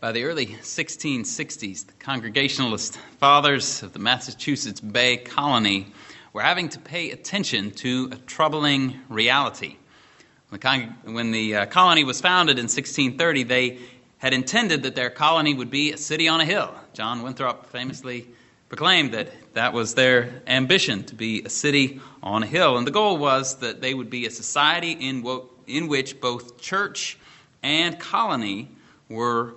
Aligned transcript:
By 0.00 0.12
the 0.12 0.22
early 0.22 0.46
1660s, 0.46 1.86
the 1.86 1.92
Congregationalist 1.94 2.96
fathers 3.18 3.82
of 3.82 3.92
the 3.92 3.98
Massachusetts 3.98 4.80
Bay 4.80 5.16
Colony 5.16 5.88
were 6.32 6.40
having 6.40 6.68
to 6.68 6.78
pay 6.78 7.10
attention 7.10 7.72
to 7.72 8.08
a 8.12 8.16
troubling 8.16 9.00
reality. 9.08 9.76
When 10.50 10.52
the, 10.52 10.58
con- 10.58 10.96
when 11.02 11.32
the 11.32 11.56
uh, 11.56 11.66
colony 11.66 12.04
was 12.04 12.20
founded 12.20 12.60
in 12.60 12.66
1630, 12.66 13.42
they 13.42 13.78
had 14.18 14.32
intended 14.32 14.84
that 14.84 14.94
their 14.94 15.10
colony 15.10 15.52
would 15.52 15.68
be 15.68 15.90
a 15.90 15.96
city 15.96 16.28
on 16.28 16.40
a 16.40 16.44
hill. 16.44 16.72
John 16.92 17.24
Winthrop 17.24 17.66
famously 17.66 18.28
proclaimed 18.68 19.14
that 19.14 19.32
that 19.54 19.72
was 19.72 19.94
their 19.94 20.42
ambition 20.46 21.02
to 21.06 21.16
be 21.16 21.42
a 21.42 21.50
city 21.50 22.00
on 22.22 22.44
a 22.44 22.46
hill. 22.46 22.78
And 22.78 22.86
the 22.86 22.92
goal 22.92 23.18
was 23.18 23.56
that 23.56 23.80
they 23.80 23.94
would 23.94 24.10
be 24.10 24.26
a 24.26 24.30
society 24.30 24.92
in, 24.92 25.24
wo- 25.24 25.50
in 25.66 25.88
which 25.88 26.20
both 26.20 26.60
church 26.60 27.18
and 27.64 27.98
colony 27.98 28.68
were 29.08 29.56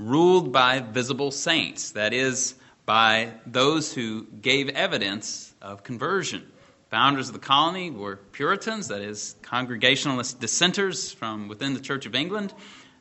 ruled 0.00 0.52
by 0.52 0.80
visible 0.80 1.30
saints, 1.30 1.92
that 1.92 2.12
is, 2.12 2.54
by 2.86 3.32
those 3.46 3.92
who 3.92 4.24
gave 4.40 4.68
evidence 4.70 5.54
of 5.62 5.84
conversion. 5.84 6.50
Founders 6.90 7.28
of 7.28 7.34
the 7.34 7.38
colony 7.38 7.90
were 7.90 8.16
Puritans, 8.16 8.88
that 8.88 9.00
is, 9.00 9.36
Congregationalist 9.42 10.40
dissenters 10.40 11.12
from 11.12 11.46
within 11.46 11.74
the 11.74 11.80
Church 11.80 12.06
of 12.06 12.16
England. 12.16 12.52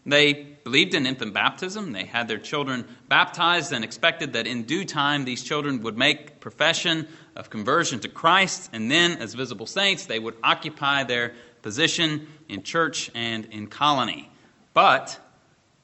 They 0.05 0.33
believed 0.63 0.93
in 0.93 1.07
infant 1.07 1.33
baptism. 1.33 1.91
They 1.91 2.05
had 2.05 2.27
their 2.27 2.38
children 2.38 2.85
baptized 3.07 3.73
and 3.73 3.83
expected 3.83 4.33
that 4.33 4.45
in 4.45 4.63
due 4.63 4.85
time 4.85 5.25
these 5.25 5.43
children 5.43 5.81
would 5.81 5.97
make 5.97 6.39
profession 6.39 7.07
of 7.35 7.49
conversion 7.49 7.99
to 8.02 8.09
Christ, 8.09 8.69
and 8.73 8.91
then, 8.91 9.17
as 9.17 9.33
visible 9.33 9.66
saints, 9.66 10.05
they 10.05 10.19
would 10.19 10.35
occupy 10.43 11.03
their 11.03 11.33
position 11.61 12.27
in 12.47 12.63
church 12.63 13.09
and 13.16 13.45
in 13.45 13.67
colony. 13.67 14.29
But 14.73 15.19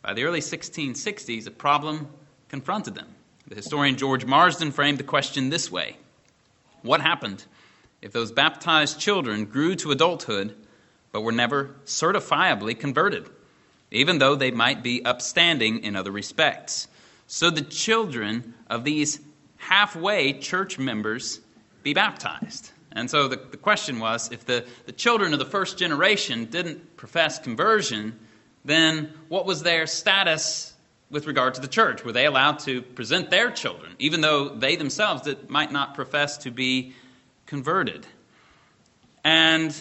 by 0.05 0.13
the 0.13 0.23
early 0.23 0.39
1660s, 0.39 1.47
a 1.47 1.51
problem 1.51 2.07
confronted 2.47 2.93
them. 2.93 3.07
The 3.47 3.55
historian 3.55 3.95
George 3.95 4.23
Marsden 4.23 4.71
framed 4.71 4.99
the 4.99 5.03
question 5.03 5.49
this 5.49 5.71
way 5.71 5.97
What 6.83 7.01
happened 7.01 7.43
if 8.03 8.11
those 8.11 8.31
baptized 8.31 8.99
children 8.99 9.45
grew 9.45 9.73
to 9.77 9.89
adulthood 9.89 10.55
but 11.11 11.21
were 11.21 11.31
never 11.31 11.75
certifiably 11.85 12.79
converted, 12.79 13.27
even 13.89 14.19
though 14.19 14.35
they 14.35 14.51
might 14.51 14.83
be 14.83 15.03
upstanding 15.03 15.83
in 15.83 15.95
other 15.95 16.11
respects? 16.11 16.87
So 17.25 17.49
the 17.49 17.63
children 17.63 18.53
of 18.69 18.83
these 18.83 19.19
halfway 19.57 20.33
church 20.33 20.77
members 20.77 21.39
be 21.81 21.95
baptized. 21.95 22.71
And 22.91 23.09
so 23.09 23.27
the, 23.27 23.37
the 23.37 23.57
question 23.57 23.99
was 23.99 24.31
if 24.31 24.45
the, 24.45 24.65
the 24.85 24.91
children 24.91 25.33
of 25.33 25.39
the 25.39 25.45
first 25.45 25.79
generation 25.79 26.45
didn't 26.45 26.95
profess 26.95 27.39
conversion, 27.39 28.19
then 28.65 29.13
what 29.29 29.45
was 29.45 29.63
their 29.63 29.87
status 29.87 30.73
with 31.11 31.27
regard 31.27 31.53
to 31.53 31.61
the 31.61 31.67
church? 31.67 32.03
Were 32.03 32.11
they 32.11 32.25
allowed 32.25 32.59
to 32.59 32.81
present 32.81 33.29
their 33.29 33.51
children, 33.51 33.95
even 33.99 34.21
though 34.21 34.49
they 34.49 34.75
themselves 34.75 35.21
did, 35.21 35.49
might 35.49 35.71
not 35.71 35.93
profess 35.93 36.37
to 36.39 36.51
be 36.51 36.93
converted? 37.45 38.05
And 39.23 39.73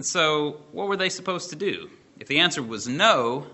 so, 0.00 0.60
what 0.72 0.88
were 0.88 0.96
they 0.96 1.08
supposed 1.08 1.50
to 1.50 1.56
do? 1.56 1.90
If 2.18 2.26
the 2.26 2.40
answer 2.40 2.62
was 2.62 2.88
no, 2.88 3.46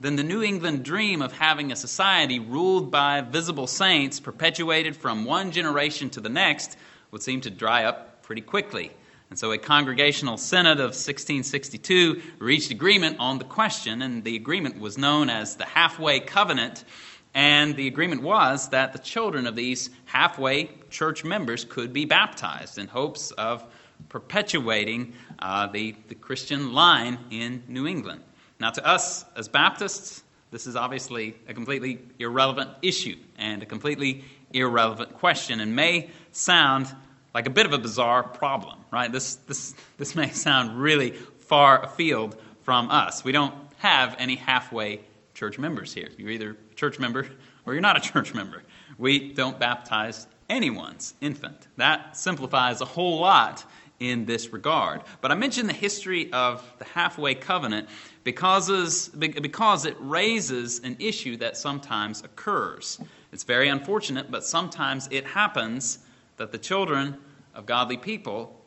then 0.00 0.16
the 0.16 0.22
New 0.22 0.42
England 0.42 0.84
dream 0.84 1.22
of 1.22 1.32
having 1.32 1.72
a 1.72 1.76
society 1.76 2.38
ruled 2.38 2.90
by 2.90 3.20
visible 3.20 3.66
saints, 3.66 4.20
perpetuated 4.20 4.96
from 4.96 5.24
one 5.24 5.50
generation 5.50 6.10
to 6.10 6.20
the 6.20 6.28
next, 6.28 6.76
would 7.10 7.22
seem 7.22 7.40
to 7.42 7.50
dry 7.50 7.84
up 7.84 8.22
pretty 8.22 8.42
quickly. 8.42 8.90
And 9.32 9.38
so 9.38 9.50
a 9.50 9.56
congregational 9.56 10.36
synod 10.36 10.78
of 10.78 10.90
1662 10.90 12.20
reached 12.38 12.70
agreement 12.70 13.16
on 13.18 13.38
the 13.38 13.46
question, 13.46 14.02
and 14.02 14.22
the 14.22 14.36
agreement 14.36 14.78
was 14.78 14.98
known 14.98 15.30
as 15.30 15.56
the 15.56 15.64
halfway 15.64 16.20
covenant. 16.20 16.84
And 17.32 17.74
the 17.74 17.86
agreement 17.86 18.20
was 18.20 18.68
that 18.68 18.92
the 18.92 18.98
children 18.98 19.46
of 19.46 19.56
these 19.56 19.88
halfway 20.04 20.68
church 20.90 21.24
members 21.24 21.64
could 21.64 21.94
be 21.94 22.04
baptized 22.04 22.76
in 22.76 22.88
hopes 22.88 23.30
of 23.30 23.64
perpetuating 24.10 25.14
uh, 25.38 25.66
the, 25.68 25.96
the 26.08 26.14
Christian 26.14 26.74
line 26.74 27.18
in 27.30 27.62
New 27.68 27.86
England. 27.86 28.20
Now, 28.60 28.68
to 28.72 28.86
us 28.86 29.24
as 29.34 29.48
Baptists, 29.48 30.22
this 30.50 30.66
is 30.66 30.76
obviously 30.76 31.36
a 31.48 31.54
completely 31.54 32.00
irrelevant 32.18 32.68
issue 32.82 33.16
and 33.38 33.62
a 33.62 33.66
completely 33.66 34.26
irrelevant 34.52 35.14
question, 35.14 35.60
and 35.60 35.74
may 35.74 36.10
sound 36.32 36.94
like 37.34 37.46
a 37.46 37.50
bit 37.50 37.66
of 37.66 37.72
a 37.72 37.78
bizarre 37.78 38.22
problem, 38.22 38.78
right? 38.90 39.10
This, 39.10 39.36
this, 39.36 39.74
this 39.98 40.14
may 40.14 40.30
sound 40.30 40.80
really 40.80 41.10
far 41.12 41.84
afield 41.84 42.36
from 42.62 42.90
us. 42.90 43.24
We 43.24 43.32
don't 43.32 43.54
have 43.78 44.16
any 44.18 44.36
halfway 44.36 45.00
church 45.34 45.58
members 45.58 45.92
here. 45.92 46.08
You're 46.16 46.30
either 46.30 46.56
a 46.70 46.74
church 46.74 46.98
member 46.98 47.26
or 47.66 47.72
you're 47.72 47.82
not 47.82 47.96
a 47.96 48.00
church 48.00 48.34
member. 48.34 48.62
We 48.98 49.32
don't 49.32 49.58
baptize 49.58 50.26
anyone's 50.48 51.14
infant. 51.20 51.66
That 51.76 52.16
simplifies 52.16 52.80
a 52.80 52.84
whole 52.84 53.20
lot 53.20 53.64
in 53.98 54.26
this 54.26 54.52
regard. 54.52 55.02
But 55.20 55.30
I 55.30 55.34
mention 55.34 55.66
the 55.66 55.72
history 55.72 56.32
of 56.32 56.62
the 56.78 56.84
halfway 56.84 57.34
covenant 57.34 57.88
because, 58.24 59.08
because 59.08 59.86
it 59.86 59.96
raises 60.00 60.80
an 60.80 60.96
issue 60.98 61.36
that 61.38 61.56
sometimes 61.56 62.22
occurs. 62.22 63.00
It's 63.32 63.44
very 63.44 63.68
unfortunate, 63.68 64.30
but 64.30 64.44
sometimes 64.44 65.08
it 65.10 65.24
happens 65.24 65.98
that 66.42 66.50
the 66.50 66.58
children 66.58 67.16
of 67.54 67.66
godly 67.66 67.96
people 67.96 68.60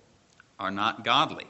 are 0.57 0.71
not 0.71 1.03
godly. 1.03 1.45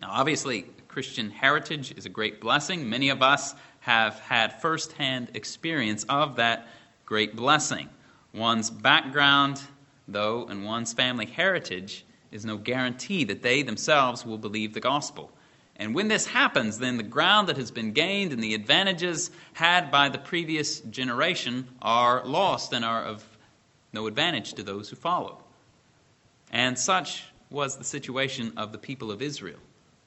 Now, 0.00 0.08
obviously, 0.10 0.62
Christian 0.88 1.28
heritage 1.28 1.92
is 1.98 2.06
a 2.06 2.08
great 2.08 2.40
blessing. 2.40 2.88
Many 2.88 3.10
of 3.10 3.20
us 3.20 3.54
have 3.80 4.18
had 4.20 4.62
firsthand 4.62 5.32
experience 5.34 6.04
of 6.04 6.36
that 6.36 6.66
great 7.04 7.36
blessing. 7.36 7.90
One's 8.32 8.70
background, 8.70 9.60
though, 10.08 10.46
and 10.46 10.64
one's 10.64 10.94
family 10.94 11.26
heritage 11.26 12.06
is 12.32 12.46
no 12.46 12.56
guarantee 12.56 13.24
that 13.24 13.42
they 13.42 13.60
themselves 13.60 14.24
will 14.24 14.38
believe 14.38 14.72
the 14.72 14.80
gospel. 14.80 15.30
And 15.76 15.94
when 15.94 16.08
this 16.08 16.24
happens, 16.26 16.78
then 16.78 16.96
the 16.96 17.02
ground 17.02 17.50
that 17.50 17.58
has 17.58 17.70
been 17.70 17.92
gained 17.92 18.32
and 18.32 18.42
the 18.42 18.54
advantages 18.54 19.30
had 19.52 19.90
by 19.90 20.08
the 20.08 20.18
previous 20.18 20.80
generation 20.80 21.68
are 21.82 22.24
lost 22.24 22.72
and 22.72 22.82
are 22.82 23.04
of 23.04 23.33
no 23.94 24.06
advantage 24.06 24.54
to 24.54 24.62
those 24.62 24.90
who 24.90 24.96
follow. 24.96 25.42
And 26.52 26.78
such 26.78 27.24
was 27.50 27.76
the 27.76 27.84
situation 27.84 28.52
of 28.56 28.72
the 28.72 28.78
people 28.78 29.10
of 29.10 29.22
Israel. 29.22 29.58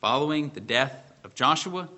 Following 0.01 0.49
the 0.49 0.61
death 0.61 1.13
of 1.23 1.33
Joshua 1.33 1.89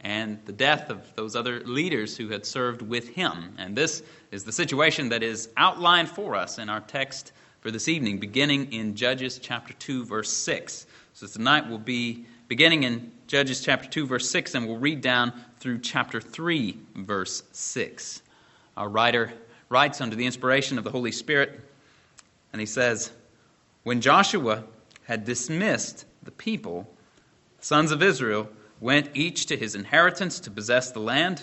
and 0.00 0.38
the 0.44 0.52
death 0.52 0.90
of 0.90 1.14
those 1.14 1.36
other 1.36 1.60
leaders 1.60 2.16
who 2.16 2.28
had 2.28 2.44
served 2.44 2.82
with 2.82 3.08
him. 3.08 3.54
And 3.58 3.76
this 3.76 4.02
is 4.32 4.44
the 4.44 4.52
situation 4.52 5.10
that 5.10 5.22
is 5.22 5.48
outlined 5.56 6.08
for 6.08 6.34
us 6.34 6.58
in 6.58 6.68
our 6.68 6.80
text 6.80 7.32
for 7.60 7.70
this 7.70 7.88
evening, 7.88 8.18
beginning 8.18 8.72
in 8.72 8.94
Judges 8.94 9.38
chapter 9.38 9.72
2, 9.74 10.04
verse 10.04 10.30
6. 10.30 10.86
So 11.14 11.26
tonight 11.26 11.68
we'll 11.68 11.78
be 11.78 12.26
beginning 12.48 12.82
in 12.82 13.12
Judges 13.26 13.62
chapter 13.62 13.88
2, 13.88 14.06
verse 14.06 14.30
6, 14.30 14.54
and 14.54 14.66
we'll 14.66 14.76
read 14.76 15.00
down 15.00 15.32
through 15.58 15.78
chapter 15.78 16.20
3, 16.20 16.76
verse 16.96 17.42
6. 17.52 18.20
Our 18.76 18.88
writer 18.88 19.32
writes 19.74 20.00
under 20.00 20.14
the 20.14 20.24
inspiration 20.24 20.78
of 20.78 20.84
the 20.84 20.90
Holy 20.92 21.10
Spirit, 21.10 21.60
and 22.52 22.60
he 22.60 22.66
says, 22.66 23.10
When 23.82 24.00
Joshua 24.00 24.62
had 25.02 25.24
dismissed 25.24 26.04
the 26.22 26.30
people, 26.30 26.88
the 27.58 27.66
sons 27.66 27.90
of 27.90 28.00
Israel 28.00 28.48
went 28.78 29.10
each 29.14 29.46
to 29.46 29.56
his 29.56 29.74
inheritance 29.74 30.38
to 30.38 30.52
possess 30.52 30.92
the 30.92 31.00
land. 31.00 31.42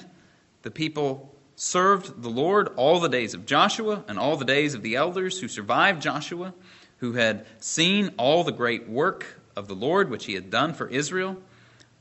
The 0.62 0.72
people 0.72 1.36
served 1.58 2.22
the 2.24 2.30
Lord 2.30 2.70
all 2.78 3.02
the 3.02 3.10
days 3.10 3.34
of 3.34 3.46
Joshua 3.46 4.06
and 4.08 4.18
all 4.18 4.38
the 4.38 4.46
days 4.46 4.76
of 4.76 4.82
the 4.82 4.96
elders 4.96 5.42
who 5.42 5.50
survived 5.50 6.02
Joshua, 6.02 6.54
who 7.00 7.12
had 7.12 7.46
seen 7.60 8.14
all 8.16 8.46
the 8.46 8.54
great 8.54 8.88
work 8.88 9.42
of 9.58 9.68
the 9.68 9.76
Lord 9.76 10.10
which 10.10 10.24
he 10.24 10.36
had 10.36 10.50
done 10.50 10.74
for 10.74 10.88
Israel. 10.88 11.36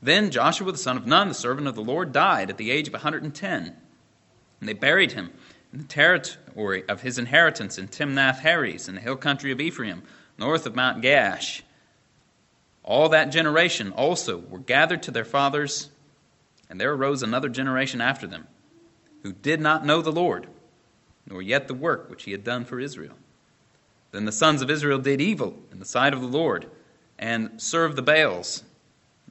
Then 0.01 0.31
Joshua 0.31 0.71
the 0.71 0.77
son 0.77 0.95
of 0.95 1.05
Nun, 1.05 1.27
the 1.27 1.33
servant 1.33 1.67
of 1.67 1.75
the 1.75 1.83
Lord, 1.83 2.13
died 2.13 2.49
at 2.49 2.57
the 2.57 2.71
age 2.71 2.87
of 2.87 2.93
110. 2.93 3.75
And 4.61 4.69
they 4.69 4.73
buried 4.73 5.11
him 5.11 5.31
the 5.73 5.83
territory 5.85 6.83
of 6.89 7.01
his 7.01 7.17
inheritance 7.17 7.77
in 7.77 7.87
Timnath 7.87 8.39
Heres, 8.39 8.87
in 8.87 8.95
the 8.95 9.01
hill 9.01 9.15
country 9.15 9.51
of 9.51 9.61
Ephraim, 9.61 10.03
north 10.37 10.65
of 10.65 10.75
Mount 10.75 11.01
Gaash. 11.01 11.61
All 12.83 13.09
that 13.09 13.31
generation 13.31 13.91
also 13.91 14.37
were 14.37 14.59
gathered 14.59 15.03
to 15.03 15.11
their 15.11 15.25
fathers, 15.25 15.89
and 16.69 16.79
there 16.79 16.93
arose 16.93 17.23
another 17.23 17.47
generation 17.47 18.01
after 18.01 18.27
them, 18.27 18.47
who 19.23 19.31
did 19.31 19.61
not 19.61 19.85
know 19.85 20.01
the 20.01 20.11
Lord, 20.11 20.47
nor 21.25 21.41
yet 21.41 21.67
the 21.67 21.73
work 21.73 22.09
which 22.09 22.23
he 22.23 22.31
had 22.31 22.43
done 22.43 22.65
for 22.65 22.79
Israel. 22.79 23.15
Then 24.11 24.25
the 24.25 24.31
sons 24.31 24.61
of 24.61 24.69
Israel 24.69 24.99
did 24.99 25.21
evil 25.21 25.57
in 25.71 25.79
the 25.79 25.85
sight 25.85 26.13
of 26.13 26.21
the 26.21 26.27
Lord, 26.27 26.69
and 27.17 27.61
served 27.61 27.95
the 27.95 28.01
Baals. 28.01 28.63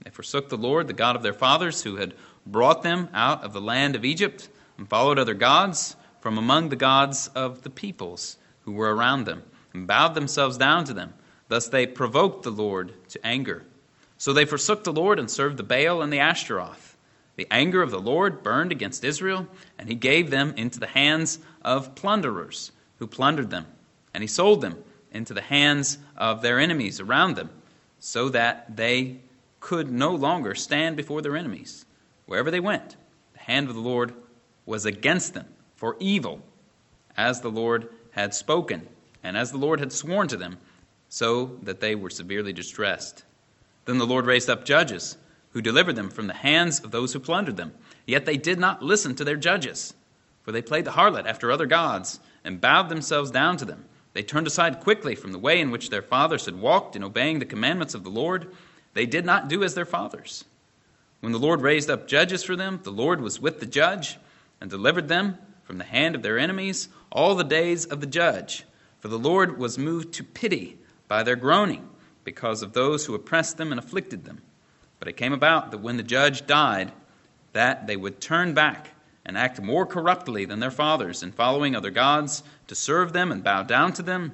They 0.03 0.11
forsook 0.11 0.49
the 0.49 0.57
Lord, 0.57 0.87
the 0.87 0.95
God 0.95 1.17
of 1.17 1.23
their 1.23 1.35
fathers, 1.35 1.83
who 1.83 1.97
had 1.97 2.15
brought 2.47 2.83
them 2.83 3.11
out 3.13 3.45
of 3.45 3.53
the 3.53 3.61
land 3.61 3.95
of 3.95 4.07
Egypt, 4.07 4.49
and 4.79 4.89
followed 4.89 5.19
other 5.19 5.35
gods 5.35 5.97
from 6.21 6.39
among 6.39 6.69
the 6.69 6.77
gods 6.77 7.29
of 7.35 7.63
the 7.63 7.71
peoples 7.71 8.37
who 8.63 8.73
were 8.73 8.95
around 8.95 9.25
them 9.25 9.43
and 9.73 9.87
bowed 9.87 10.15
themselves 10.15 10.59
down 10.59 10.85
to 10.85 10.95
them. 10.95 11.15
Thus 11.49 11.69
they 11.69 11.87
provoked 11.87 12.43
the 12.43 12.51
Lord 12.51 12.93
to 13.09 13.27
anger. 13.27 13.65
So 14.19 14.33
they 14.33 14.45
forsook 14.45 14.85
the 14.85 14.93
Lord 14.93 15.19
and 15.19 15.31
served 15.31 15.57
the 15.57 15.63
Baal 15.63 16.03
and 16.03 16.13
the 16.13 16.21
Ashtaroth. 16.21 16.97
The 17.37 17.49
anger 17.51 17.81
of 17.81 17.91
the 17.91 18.01
Lord 18.01 18.43
burned 18.43 18.71
against 18.71 19.03
Israel, 19.03 19.49
and 19.79 19.89
he 19.89 19.95
gave 19.95 20.31
them 20.31 20.53
into 20.57 20.79
the 20.79 20.87
hands 20.87 21.39
of 21.63 21.95
plunderers, 21.95 22.71
who 22.99 23.07
plundered 23.07 23.49
them, 23.49 23.67
and 24.13 24.23
he 24.23 24.29
sold 24.29 24.61
them 24.61 24.77
into 25.11 25.33
the 25.33 25.41
hands 25.41 25.97
of 26.19 26.43
their 26.43 26.61
enemies 26.61 27.01
around 27.01 27.37
them, 27.37 27.49
so 27.99 28.29
that 28.29 28.77
they 28.77 29.21
could 29.59 29.91
no 29.91 30.15
longer 30.15 30.55
stand 30.55 30.97
before 30.97 31.23
their 31.23 31.37
enemies. 31.37 31.87
Wherever 32.27 32.51
they 32.51 32.61
went, 32.61 32.97
the 33.33 33.39
hand 33.39 33.69
of 33.69 33.75
the 33.75 33.81
Lord 33.81 34.13
was 34.67 34.85
against 34.85 35.33
them 35.33 35.47
for 35.81 35.97
evil, 35.99 36.43
as 37.17 37.41
the 37.41 37.51
Lord 37.51 37.89
had 38.11 38.35
spoken, 38.35 38.87
and 39.25 39.35
as 39.35 39.51
the 39.51 39.57
Lord 39.57 39.81
had 39.81 39.95
sworn 39.95 40.29
to 40.29 40.37
them, 40.37 40.59
so 41.09 41.57
that 41.63 41.81
they 41.81 41.95
were 41.95 42.11
severely 42.11 42.53
distressed. 42.53 43.25
Then 43.87 43.97
the 43.97 44.07
Lord 44.07 44.27
raised 44.27 44.51
up 44.51 44.67
judges 44.67 45.17
who 45.53 45.63
delivered 45.63 45.97
them 45.97 46.11
from 46.11 46.27
the 46.27 46.35
hands 46.35 46.81
of 46.81 46.91
those 46.91 47.15
who 47.15 47.19
plundered 47.19 47.57
them. 47.57 47.73
Yet 48.07 48.27
they 48.27 48.37
did 48.37 48.59
not 48.59 48.83
listen 48.83 49.15
to 49.15 49.25
their 49.25 49.39
judges, 49.39 49.95
for 50.43 50.53
they 50.53 50.61
played 50.61 50.85
the 50.85 50.91
harlot 50.91 51.25
after 51.25 51.51
other 51.51 51.65
gods 51.65 52.21
and 52.45 52.61
bowed 52.61 52.91
themselves 52.91 53.31
down 53.31 53.57
to 53.57 53.65
them. 53.65 53.87
They 54.13 54.23
turned 54.23 54.47
aside 54.47 54.81
quickly 54.81 55.15
from 55.15 55.33
the 55.33 55.39
way 55.39 55.63
in 55.63 55.71
which 55.71 55.89
their 55.89 56.03
fathers 56.03 56.45
had 56.45 56.61
walked 56.61 56.95
in 56.95 57.03
obeying 57.03 57.39
the 57.39 57.47
commandments 57.47 57.95
of 57.95 58.05
the 58.05 58.11
Lord. 58.11 58.53
They 58.93 59.07
did 59.07 59.25
not 59.25 59.49
do 59.49 59.65
as 59.65 59.73
their 59.73 59.87
fathers. 59.87 60.45
When 61.21 61.33
the 61.33 61.39
Lord 61.39 61.63
raised 61.63 61.89
up 61.89 62.07
judges 62.07 62.45
for 62.45 62.55
them, 62.55 62.81
the 62.83 62.93
Lord 62.93 63.23
was 63.23 63.41
with 63.41 63.61
the 63.61 63.67
judge 63.67 64.19
and 64.61 64.69
delivered 64.69 65.09
them 65.09 65.39
from 65.71 65.79
the 65.79 65.85
hand 65.85 66.17
of 66.17 66.23
their 66.23 66.37
enemies 66.37 66.89
all 67.13 67.37
the 67.37 67.45
days 67.45 67.85
of 67.85 68.01
the 68.01 68.07
judge. 68.09 68.65
For 68.99 69.07
the 69.07 69.17
Lord 69.17 69.57
was 69.57 69.79
moved 69.79 70.13
to 70.15 70.25
pity 70.25 70.77
by 71.07 71.23
their 71.23 71.37
groaning 71.37 71.89
because 72.25 72.63
of 72.63 72.73
those 72.73 73.07
who 73.07 73.15
oppressed 73.15 73.57
them 73.57 73.71
and 73.71 73.79
afflicted 73.79 74.25
them. 74.25 74.43
But 74.99 75.07
it 75.07 75.17
came 75.17 75.33
about 75.33 75.71
that 75.71 75.79
when 75.79 75.97
the 75.97 76.03
judge 76.03 76.45
died, 76.45 76.91
that 77.53 77.87
they 77.87 77.97
would 77.97 78.21
turn 78.21 78.53
back 78.53 78.89
and 79.25 79.39
act 79.39 79.63
more 79.63 79.87
corruptly 79.87 80.45
than 80.45 80.59
their 80.59 80.73
fathers 80.73 81.23
in 81.23 81.31
following 81.31 81.77
other 81.77 81.93
gods 81.93 82.43
to 82.67 82.75
serve 82.75 83.13
them 83.13 83.31
and 83.31 83.45
bow 83.45 83.63
down 83.63 83.93
to 83.93 84.03
them. 84.03 84.33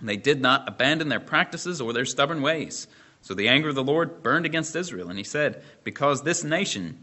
And 0.00 0.08
they 0.08 0.16
did 0.16 0.40
not 0.40 0.66
abandon 0.66 1.10
their 1.10 1.20
practices 1.20 1.82
or 1.82 1.92
their 1.92 2.06
stubborn 2.06 2.40
ways. 2.40 2.88
So 3.20 3.34
the 3.34 3.48
anger 3.48 3.68
of 3.68 3.74
the 3.74 3.84
Lord 3.84 4.22
burned 4.22 4.46
against 4.46 4.74
Israel, 4.74 5.10
and 5.10 5.18
he 5.18 5.24
said, 5.24 5.62
Because 5.84 6.22
this 6.22 6.42
nation 6.42 6.98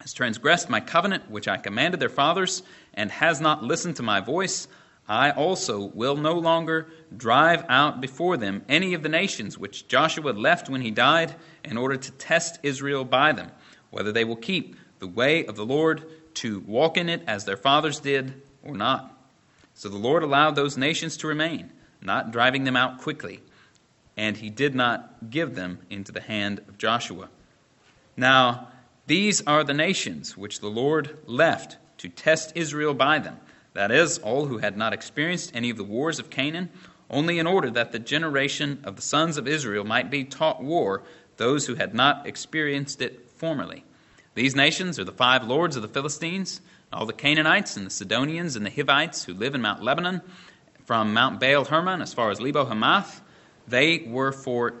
has 0.00 0.12
transgressed 0.12 0.68
my 0.68 0.80
covenant 0.80 1.30
which 1.30 1.48
I 1.48 1.56
commanded 1.56 1.98
their 1.98 2.10
fathers, 2.10 2.62
and 2.94 3.10
has 3.10 3.40
not 3.40 3.62
listened 3.62 3.96
to 3.96 4.02
my 4.02 4.20
voice, 4.20 4.68
I 5.06 5.30
also 5.30 5.84
will 5.84 6.16
no 6.16 6.34
longer 6.34 6.88
drive 7.14 7.64
out 7.68 8.00
before 8.00 8.36
them 8.36 8.64
any 8.68 8.94
of 8.94 9.02
the 9.02 9.08
nations 9.08 9.58
which 9.58 9.86
Joshua 9.86 10.30
left 10.30 10.70
when 10.70 10.80
he 10.80 10.90
died, 10.90 11.34
in 11.62 11.76
order 11.76 11.96
to 11.96 12.12
test 12.12 12.58
Israel 12.62 13.04
by 13.04 13.32
them, 13.32 13.50
whether 13.90 14.12
they 14.12 14.24
will 14.24 14.36
keep 14.36 14.76
the 14.98 15.06
way 15.06 15.44
of 15.44 15.56
the 15.56 15.66
Lord 15.66 16.04
to 16.34 16.60
walk 16.60 16.96
in 16.96 17.08
it 17.08 17.22
as 17.26 17.44
their 17.44 17.56
fathers 17.56 18.00
did 18.00 18.40
or 18.62 18.74
not. 18.74 19.10
So 19.74 19.88
the 19.88 19.98
Lord 19.98 20.22
allowed 20.22 20.54
those 20.54 20.78
nations 20.78 21.16
to 21.18 21.26
remain, 21.26 21.70
not 22.00 22.30
driving 22.30 22.64
them 22.64 22.76
out 22.76 23.00
quickly, 23.00 23.42
and 24.16 24.36
he 24.36 24.48
did 24.48 24.74
not 24.74 25.30
give 25.30 25.54
them 25.54 25.80
into 25.90 26.12
the 26.12 26.20
hand 26.20 26.60
of 26.68 26.78
Joshua. 26.78 27.28
Now, 28.16 28.68
these 29.06 29.42
are 29.46 29.64
the 29.64 29.74
nations 29.74 30.36
which 30.36 30.60
the 30.60 30.68
Lord 30.68 31.18
left 31.26 31.76
to 31.98 32.08
test 32.08 32.52
Israel 32.54 32.94
by 32.94 33.18
them 33.18 33.38
that 33.74 33.90
is, 33.90 34.18
all 34.18 34.46
who 34.46 34.58
had 34.58 34.76
not 34.76 34.92
experienced 34.92 35.50
any 35.54 35.68
of 35.68 35.76
the 35.76 35.84
wars 35.84 36.18
of 36.18 36.30
Canaan, 36.30 36.70
only 37.10 37.38
in 37.38 37.46
order 37.46 37.70
that 37.70 37.92
the 37.92 37.98
generation 37.98 38.80
of 38.84 38.96
the 38.96 39.02
sons 39.02 39.36
of 39.36 39.46
Israel 39.46 39.84
might 39.84 40.10
be 40.10 40.24
taught 40.24 40.62
war, 40.62 41.02
those 41.36 41.66
who 41.66 41.74
had 41.74 41.92
not 41.92 42.26
experienced 42.26 43.02
it 43.02 43.28
formerly. 43.30 43.84
These 44.36 44.54
nations 44.54 44.98
are 44.98 45.04
the 45.04 45.12
five 45.12 45.44
lords 45.44 45.76
of 45.76 45.82
the 45.82 45.88
Philistines, 45.88 46.60
all 46.92 47.04
the 47.04 47.12
Canaanites 47.12 47.76
and 47.76 47.86
the 47.86 47.90
Sidonians 47.90 48.54
and 48.54 48.64
the 48.64 48.70
Hivites 48.70 49.24
who 49.24 49.34
live 49.34 49.56
in 49.56 49.60
Mount 49.60 49.82
Lebanon, 49.82 50.22
from 50.84 51.12
Mount 51.12 51.40
Baal 51.40 51.64
Hermon 51.64 52.00
as 52.00 52.14
far 52.14 52.30
as 52.30 52.40
Lebo 52.40 52.64
Hamath. 52.66 53.22
They 53.66 54.04
were 54.06 54.30
for 54.30 54.74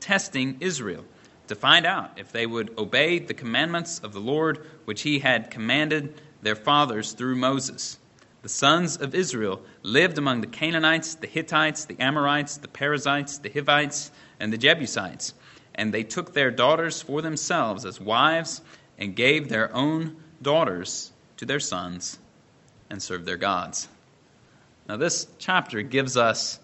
testing 0.00 0.56
Israel 0.60 1.04
to 1.46 1.54
find 1.54 1.86
out 1.86 2.18
if 2.18 2.32
they 2.32 2.46
would 2.46 2.76
obey 2.76 3.20
the 3.20 3.34
commandments 3.34 4.00
of 4.00 4.12
the 4.12 4.20
Lord 4.20 4.66
which 4.84 5.02
he 5.02 5.20
had 5.20 5.50
commanded 5.50 6.14
their 6.42 6.56
fathers 6.56 7.12
through 7.12 7.36
Moses 7.36 7.98
the 8.42 8.48
sons 8.48 8.96
of 8.96 9.14
Israel 9.14 9.62
lived 9.82 10.18
among 10.18 10.40
the 10.40 10.48
Canaanites, 10.48 11.14
the 11.14 11.28
Hittites, 11.28 11.84
the 11.84 11.98
Amorites, 12.00 12.56
the 12.56 12.66
Perizzites, 12.66 13.38
the 13.38 13.48
Hivites, 13.48 14.10
and 14.40 14.52
the 14.52 14.58
Jebusites. 14.58 15.34
And 15.76 15.94
they 15.94 16.02
took 16.02 16.34
their 16.34 16.50
daughters 16.50 17.00
for 17.00 17.22
themselves 17.22 17.86
as 17.86 18.00
wives 18.00 18.60
and 18.98 19.14
gave 19.14 19.48
their 19.48 19.74
own 19.74 20.16
daughters 20.42 21.12
to 21.36 21.46
their 21.46 21.60
sons 21.60 22.18
and 22.90 23.00
served 23.00 23.26
their 23.26 23.36
gods. 23.36 23.88
Now, 24.88 24.96
this 24.96 25.28
chapter 25.38 25.80
gives 25.82 26.16
us 26.16 26.58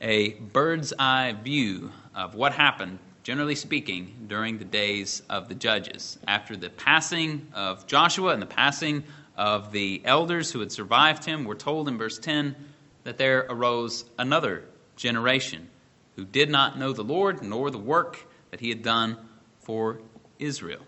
a 0.00 0.34
bird's 0.34 0.92
eye 0.96 1.34
view 1.42 1.90
of 2.14 2.36
what 2.36 2.52
happened, 2.52 3.00
generally 3.26 3.56
speaking, 3.56 4.14
during 4.28 4.56
the 4.56 4.64
days 4.64 5.20
of 5.28 5.48
the 5.48 5.54
judges. 5.56 6.16
After 6.28 6.56
the 6.56 6.70
passing 6.70 7.48
of 7.54 7.84
Joshua 7.88 8.32
and 8.32 8.40
the 8.40 8.46
passing 8.46 9.02
of 9.36 9.72
the 9.72 10.00
elders 10.04 10.52
who 10.52 10.60
had 10.60 10.70
survived 10.70 11.24
him, 11.24 11.44
we're 11.44 11.56
told 11.56 11.88
in 11.88 11.98
verse 11.98 12.20
10 12.20 12.54
that 13.02 13.18
there 13.18 13.44
arose 13.48 14.04
another 14.16 14.62
generation 14.94 15.68
who 16.14 16.24
did 16.24 16.48
not 16.50 16.78
know 16.78 16.92
the 16.92 17.02
Lord 17.02 17.42
nor 17.42 17.68
the 17.72 17.78
work 17.78 18.16
that 18.52 18.60
he 18.60 18.68
had 18.68 18.84
done 18.84 19.16
for 19.58 19.98
Israel. 20.38 20.82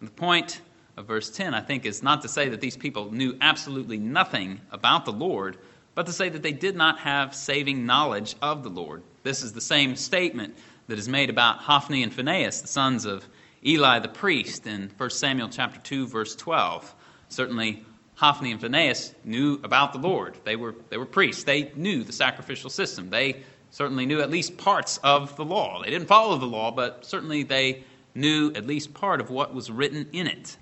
And 0.00 0.08
the 0.08 0.14
point 0.14 0.62
of 0.96 1.06
verse 1.06 1.30
10, 1.30 1.54
I 1.54 1.60
think, 1.60 1.86
is 1.86 2.02
not 2.02 2.22
to 2.22 2.28
say 2.28 2.48
that 2.48 2.60
these 2.60 2.76
people 2.76 3.12
knew 3.12 3.36
absolutely 3.40 3.98
nothing 3.98 4.60
about 4.72 5.04
the 5.04 5.12
Lord, 5.12 5.58
but 5.94 6.06
to 6.06 6.12
say 6.12 6.28
that 6.28 6.42
they 6.42 6.50
did 6.50 6.74
not 6.74 6.98
have 6.98 7.36
saving 7.36 7.86
knowledge 7.86 8.34
of 8.42 8.64
the 8.64 8.68
Lord. 8.68 9.04
This 9.22 9.44
is 9.44 9.52
the 9.52 9.60
same 9.60 9.94
statement 9.94 10.56
that 10.86 10.98
is 10.98 11.08
made 11.08 11.30
about 11.30 11.58
Hophni 11.58 12.02
and 12.02 12.12
Phinehas, 12.12 12.62
the 12.62 12.68
sons 12.68 13.04
of 13.04 13.26
Eli 13.64 13.98
the 13.98 14.08
priest, 14.08 14.66
in 14.66 14.90
1 14.96 15.10
Samuel 15.10 15.48
chapter 15.48 15.80
2, 15.80 16.06
verse 16.06 16.36
12. 16.36 16.94
Certainly, 17.28 17.84
Hophni 18.16 18.52
and 18.52 18.60
Phinehas 18.60 19.14
knew 19.24 19.60
about 19.64 19.92
the 19.92 19.98
Lord. 19.98 20.36
They 20.44 20.56
were, 20.56 20.74
they 20.90 20.98
were 20.98 21.06
priests. 21.06 21.44
They 21.44 21.72
knew 21.74 22.04
the 22.04 22.12
sacrificial 22.12 22.70
system. 22.70 23.10
They 23.10 23.42
certainly 23.70 24.06
knew 24.06 24.20
at 24.20 24.30
least 24.30 24.56
parts 24.56 24.98
of 25.02 25.34
the 25.36 25.44
law. 25.44 25.82
They 25.82 25.90
didn't 25.90 26.06
follow 26.06 26.36
the 26.38 26.46
law, 26.46 26.70
but 26.70 27.04
certainly 27.04 27.42
they 27.42 27.82
knew 28.14 28.52
at 28.54 28.66
least 28.66 28.94
part 28.94 29.20
of 29.20 29.30
what 29.30 29.54
was 29.54 29.70
written 29.70 30.08
in 30.12 30.26
it. 30.26 30.56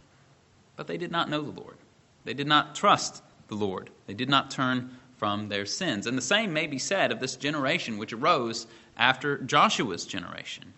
But 0.77 0.87
they 0.87 0.97
did 0.97 1.11
not 1.11 1.29
know 1.29 1.43
the 1.43 1.61
Lord. 1.61 1.77
They 2.25 2.35
did 2.35 2.47
not 2.47 2.75
trust 2.75 3.23
the 3.49 3.55
Lord. 3.55 3.91
They 4.07 4.15
did 4.15 4.31
not 4.31 4.51
turn 4.51 4.97
from 5.23 5.49
their 5.49 5.65
sins. 5.65 6.09
And 6.09 6.19
the 6.19 6.21
same 6.21 6.53
may 6.53 6.67
be 6.67 6.81
said 6.81 7.13
of 7.13 7.21
this 7.21 7.37
generation 7.37 7.97
which 7.97 8.13
arose 8.13 8.67
after 8.97 9.39
Joshua's 9.39 10.05
generation. 10.05 10.73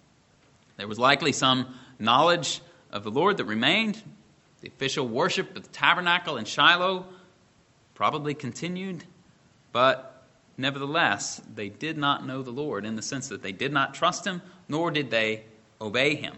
There 0.77 0.87
was 0.87 0.99
likely 0.99 1.33
some 1.33 1.75
knowledge 1.99 2.61
of 2.93 3.05
the 3.05 3.11
Lord 3.11 3.39
that 3.39 3.47
remained, 3.47 4.03
the 4.61 4.69
official 4.69 5.09
worship 5.09 5.57
of 5.57 5.63
the 5.63 5.69
tabernacle 5.71 6.37
in 6.37 6.45
Shiloh 6.45 7.07
probably 7.95 8.35
continued, 8.35 9.05
but 9.73 10.23
nevertheless, 10.59 11.41
they 11.55 11.71
did 11.71 11.97
not 11.97 12.27
know 12.27 12.43
the 12.43 12.51
Lord 12.51 12.85
in 12.85 12.97
the 12.97 13.03
sense 13.03 13.29
that 13.29 13.41
they 13.41 13.53
did 13.53 13.73
not 13.73 13.95
trust 13.95 14.27
Him, 14.27 14.43
nor 14.69 14.91
did 14.91 15.11
they 15.11 15.45
obey 15.81 16.17
Him. 16.17 16.35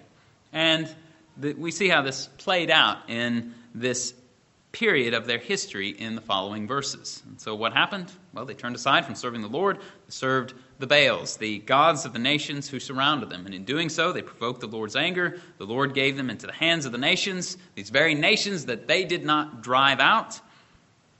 And 0.52 0.88
we 1.36 1.72
see 1.72 1.88
how 1.88 2.02
this 2.02 2.28
played 2.38 2.70
out 2.70 3.10
in 3.10 3.52
this 3.75 4.14
period 4.76 5.14
of 5.14 5.26
their 5.26 5.38
history 5.38 5.88
in 5.88 6.14
the 6.14 6.21
following 6.21 6.66
verses. 6.66 7.23
And 7.26 7.40
so, 7.40 7.54
what 7.54 7.73
happened? 7.73 8.12
Well, 8.35 8.45
they 8.45 8.52
turned 8.52 8.76
aside 8.76 9.06
from 9.06 9.14
serving 9.14 9.40
the 9.40 9.49
Lord, 9.49 9.78
served 10.09 10.52
the 10.78 10.87
Baals, 10.87 11.38
the 11.38 11.61
gods 11.61 12.04
of 12.04 12.12
the 12.12 12.18
nations 12.18 12.68
who 12.68 12.78
surrounded 12.78 13.30
them. 13.30 13.47
And 13.47 13.54
in 13.54 13.64
doing 13.64 13.88
so, 13.88 14.12
they 14.12 14.21
provoked 14.21 14.61
the 14.61 14.66
Lord's 14.66 14.95
anger. 14.95 15.40
The 15.56 15.64
Lord 15.64 15.95
gave 15.95 16.18
them 16.18 16.28
into 16.28 16.47
the 16.47 16.52
hands 16.52 16.85
of 16.85 16.92
the 16.92 16.99
nations, 16.99 17.56
these 17.75 17.88
very 17.88 18.14
nations 18.14 18.66
that 18.66 18.87
they 18.87 19.04
did 19.04 19.25
not 19.25 19.62
drive 19.62 19.99
out, 19.99 20.38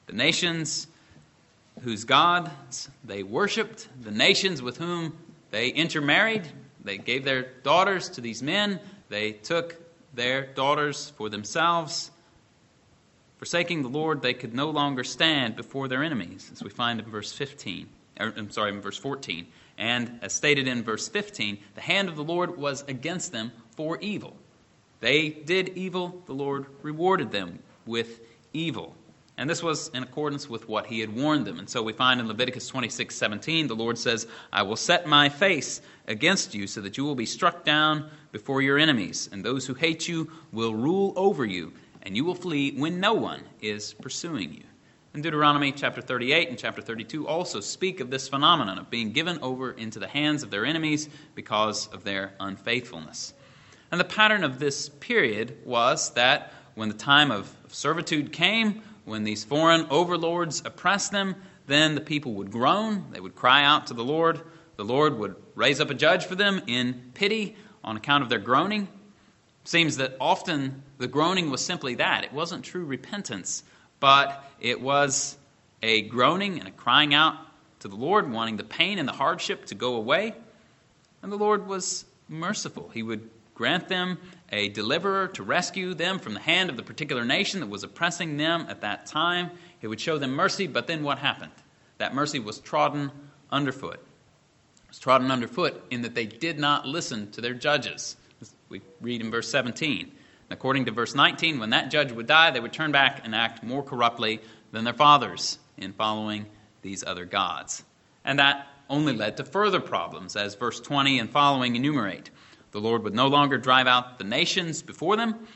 the 0.07 0.13
nations 0.13 0.87
whose 1.81 2.05
gods 2.05 2.91
they 3.05 3.23
worshiped, 3.23 3.89
the 4.03 4.11
nations 4.11 4.61
with 4.61 4.77
whom 4.77 5.17
they 5.51 5.69
intermarried. 5.69 6.47
They 6.85 6.99
gave 6.99 7.25
their 7.25 7.53
daughters 7.63 8.11
to 8.11 8.21
these 8.21 8.43
men, 8.43 8.81
they 9.09 9.33
took 9.33 9.77
their 10.13 10.47
daughters 10.47 11.15
for 11.17 11.31
themselves. 11.31 12.11
Forsaking 13.39 13.83
the 13.83 13.89
Lord, 13.89 14.23
they 14.23 14.35
could 14.35 14.55
no 14.55 14.71
longer 14.71 15.05
stand 15.05 15.57
before 15.57 15.89
their 15.89 16.03
enemies, 16.03 16.51
as 16.53 16.63
we 16.63 16.71
find 16.71 17.01
in 17.01 17.07
verse 17.07 17.33
15. 17.33 17.87
Or, 18.19 18.33
I'm 18.37 18.51
sorry, 18.51 18.73
in 18.73 18.81
verse 18.81 18.97
14. 18.97 19.47
And 19.77 20.19
as 20.23 20.33
stated 20.33 20.67
in 20.67 20.83
verse 20.83 21.09
15, 21.09 21.59
the 21.75 21.81
hand 21.83 22.09
of 22.09 22.17
the 22.17 22.25
Lord 22.25 22.57
was 22.57 22.83
against 22.89 23.33
them 23.33 23.53
for 23.73 23.99
evil. 24.01 24.37
They 25.01 25.29
did 25.29 25.71
evil, 25.71 26.23
the 26.25 26.33
Lord 26.33 26.67
rewarded 26.83 27.31
them 27.31 27.59
with 27.85 28.21
evil. 28.55 28.97
And 29.39 29.51
this 29.51 29.63
was 29.63 29.89
in 29.89 30.03
accordance 30.03 30.49
with 30.49 30.67
what 30.67 30.87
he 30.87 31.01
had 31.01 31.15
warned 31.15 31.47
them. 31.47 31.59
And 31.59 31.69
so 31.69 31.83
we 31.83 31.93
find 31.93 32.21
in 32.21 32.29
Leviticus 32.29 32.69
26 32.69 33.15
17, 33.15 33.67
the 33.67 33.77
Lord 33.77 33.99
says, 33.99 34.27
I 34.51 34.63
will 34.63 34.77
set 34.77 35.07
my 35.07 35.29
face 35.29 35.83
against 36.07 36.55
you 36.55 36.67
so 36.67 36.81
that 36.81 36.97
you 36.97 37.05
will 37.05 37.15
be 37.15 37.27
struck 37.27 37.63
down 37.63 38.09
before 38.33 38.63
your 38.63 38.79
enemies, 38.79 39.29
and 39.31 39.45
those 39.45 39.67
who 39.67 39.75
hate 39.75 40.09
you 40.09 40.31
will 40.53 40.75
rule 40.75 41.13
over 41.17 41.45
you 41.45 41.73
and 42.07 42.17
you 42.17 42.25
will 42.25 42.37
flee 42.37 42.71
when 42.71 43.01
no 43.01 43.15
one 43.15 43.43
is 43.61 43.93
pursuing 43.95 44.53
you. 44.55 44.63
And 45.13 45.25
Deuteronomy 45.25 45.73
chapter 45.73 46.01
38 46.01 46.49
and 46.49 46.57
chapter 46.57 46.81
32 46.81 47.27
also 47.27 47.59
speak 47.59 47.99
of 47.99 48.11
this 48.11 48.29
phenomenon 48.29 48.79
of 48.79 48.91
being 48.91 49.11
given 49.11 49.41
over 49.43 49.73
into 49.73 49.99
the 49.99 50.07
hands 50.07 50.45
of 50.45 50.51
their 50.51 50.65
enemies 50.65 51.09
because 51.35 51.89
of 51.89 52.05
their 52.05 52.33
unfaithfulness. 52.39 53.35
And 53.91 53.99
the 53.99 54.05
pattern 54.05 54.45
of 54.45 54.61
this 54.61 54.89
period 54.89 55.59
was 55.65 56.11
that 56.11 56.53
when 56.77 56.89
the 56.89 56.95
time 56.95 57.33
of 57.33 57.53
servitude 57.69 58.33
came, 58.33 58.83
when 59.05 59.25
these 59.25 59.43
foreign 59.43 59.87
overlords 59.91 60.63
oppressed 60.65 61.11
them, 61.11 61.35
then 61.67 61.97
the 61.97 62.01
people 62.01 62.35
would 62.35 62.53
groan, 62.53 63.07
they 63.11 63.21
would 63.21 63.35
cry 63.35 63.65
out 63.65 63.89
to 63.89 63.95
the 63.95 64.05
Lord. 64.05 64.41
The 64.77 64.85
Lord 64.85 65.19
would 65.19 65.35
raise 65.57 65.81
up 65.81 65.91
a 65.91 65.95
judge 65.95 66.27
for 66.27 66.37
them 66.37 66.63
in 66.69 67.11
pity 67.15 67.57
on 67.83 67.97
account 67.97 68.23
of 68.23 68.29
their 68.29 68.39
groaning. 68.39 68.87
Seems 69.67 69.97
that 69.97 70.17
often 70.21 70.85
the 70.99 71.09
groaning 71.09 71.51
was 71.51 71.65
simply 71.65 71.97
that. 71.97 72.23
It 72.23 72.33
wasn't 72.33 72.65
true 72.65 72.85
repentance, 72.85 73.65
but 73.99 74.45
it 74.61 74.81
was 74.81 75.37
a 75.83 76.03
groaning 76.03 76.61
and 76.61 76.69
a 76.69 76.71
crying 76.71 77.15
out 77.15 77.35
to 77.81 77.89
the 77.89 77.97
Lord, 77.97 78.31
wanting 78.31 78.59
the 78.59 78.65
pain 78.65 79.01
and 79.01 79.09
the 79.09 79.13
hardship 79.13 79.67
to 79.67 79.75
go 79.75 79.97
away. 79.97 80.35
And 81.21 81.33
the 81.33 81.37
Lord 81.37 81.67
was 81.67 82.05
merciful. 82.29 82.91
He 82.95 83.03
would 83.03 83.29
grant 83.57 83.89
them 83.89 84.19
a 84.53 84.69
deliverer 84.69 85.27
to 85.29 85.43
rescue 85.43 85.95
them 85.95 86.21
from 86.21 86.35
the 86.35 86.41
hand 86.41 86.71
of 86.71 86.77
the 86.77 86.85
particular 86.85 87.25
nation 87.25 87.59
that 87.59 87.69
was 87.69 87.83
oppressing 87.83 88.37
them 88.37 88.67
at 88.69 88.83
that 88.83 89.07
time. 89.07 89.51
He 89.81 89.89
would 89.89 90.01
show 90.01 90.17
them 90.17 90.31
mercy, 90.31 90.69
but 90.69 90.87
then 90.87 91.03
what 91.03 91.19
happened? 91.19 91.51
That 91.99 92.15
mercy 92.15 92.39
was 92.39 92.61
trodden 92.61 93.11
underfoot. 93.51 93.99
It 94.85 94.89
was 94.89 95.01
trodden 95.01 95.33
underfoot 95.33 95.83
in 95.91 96.03
that 96.03 96.15
they 96.15 96.27
did 96.27 96.61
not 96.61 96.87
listen 96.87 97.33
to 97.33 97.41
their 97.41 97.55
judges. 97.55 98.17
We 98.69 98.83
read 99.01 99.21
in 99.21 99.31
verse 99.31 99.51
17. 99.51 100.01
And 100.01 100.13
according 100.51 100.85
to 100.87 100.93
verse 100.93 101.15
19, 101.15 101.59
when 101.59 101.71
that 101.71 101.91
judge 101.91 102.13
would 102.13 102.27
die, 102.27 102.51
they 102.51 102.61
would 102.61 102.73
turn 102.73 102.93
back 102.93 103.21
and 103.25 103.35
act 103.35 103.63
more 103.63 103.83
corruptly 103.83 104.41
than 104.73 104.85
their 104.85 104.95
fathers 104.95 105.59
in 105.77 105.93
following 105.93 106.47
these 106.83 107.05
other 107.05 107.25
gods. 107.25 107.85
And 108.25 108.39
that 108.39 108.67
only 108.89 109.13
led 109.13 109.37
to 109.39 109.45
further 109.45 109.81
problems, 109.81 110.37
as 110.37 110.55
verse 110.55 110.81
20 110.81 111.19
and 111.19 111.31
following 111.31 111.77
enumerate. 111.77 112.31
The 112.73 112.81
Lord 112.81 113.03
would 113.05 113.15
no 113.15 113.29
longer 113.29 113.59
drive 113.59 113.87
out 113.87 114.19
the 114.19 114.25
nations 114.25 114.83
before 114.83 115.17
them, 115.17 115.47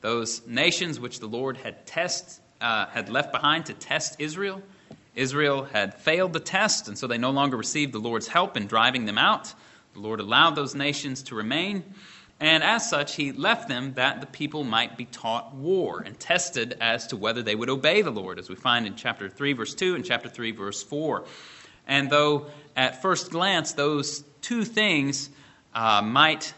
those 0.00 0.46
nations 0.46 1.00
which 1.00 1.20
the 1.20 1.26
Lord 1.26 1.56
had 1.56 1.86
test, 1.86 2.40
uh, 2.60 2.86
had 2.86 3.08
left 3.08 3.32
behind 3.32 3.66
to 3.66 3.74
test 3.74 4.20
Israel. 4.20 4.62
Israel 5.14 5.64
had 5.64 5.94
failed 5.94 6.32
the 6.32 6.40
test, 6.40 6.88
and 6.88 6.96
so 6.96 7.06
they 7.06 7.18
no 7.18 7.30
longer 7.30 7.56
received 7.56 7.92
the 7.92 7.98
Lord's 7.98 8.28
help 8.28 8.56
in 8.56 8.66
driving 8.66 9.06
them 9.06 9.18
out. 9.18 9.52
The 9.94 10.00
Lord 10.00 10.20
allowed 10.20 10.54
those 10.54 10.74
nations 10.74 11.22
to 11.24 11.34
remain, 11.34 11.82
and 12.38 12.62
as 12.62 12.88
such, 12.88 13.14
He 13.14 13.32
left 13.32 13.68
them 13.68 13.94
that 13.94 14.20
the 14.20 14.26
people 14.26 14.62
might 14.62 14.96
be 14.96 15.06
taught 15.06 15.54
war 15.54 16.02
and 16.04 16.18
tested 16.20 16.76
as 16.80 17.06
to 17.08 17.16
whether 17.16 17.42
they 17.42 17.54
would 17.54 17.70
obey 17.70 18.02
the 18.02 18.10
Lord, 18.10 18.38
as 18.38 18.48
we 18.48 18.56
find 18.56 18.86
in 18.86 18.94
chapter 18.94 19.28
3, 19.28 19.54
verse 19.54 19.74
2, 19.74 19.94
and 19.94 20.04
chapter 20.04 20.28
3, 20.28 20.50
verse 20.50 20.82
4. 20.82 21.24
And 21.86 22.10
though 22.10 22.46
at 22.74 23.00
first 23.00 23.30
glance 23.30 23.72
those 23.72 24.22
two 24.42 24.64
things 24.64 25.30
uh, 25.74 26.02
might 26.02 26.52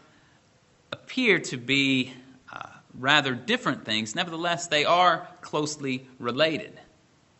appear 0.91 1.39
to 1.39 1.57
be 1.57 2.13
uh, 2.53 2.69
rather 2.99 3.35
different 3.35 3.85
things, 3.85 4.17
nevertheless, 4.17 4.67
they 4.67 4.85
are 4.85 5.29
closely 5.43 6.09
related. 6.19 6.81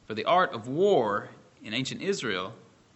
For 0.07 0.15
the 0.15 0.27
art 0.27 0.53
of 0.53 0.69
war 0.69 1.29
in 1.65 1.75
ancient 1.75 2.03
Israel 2.03 2.53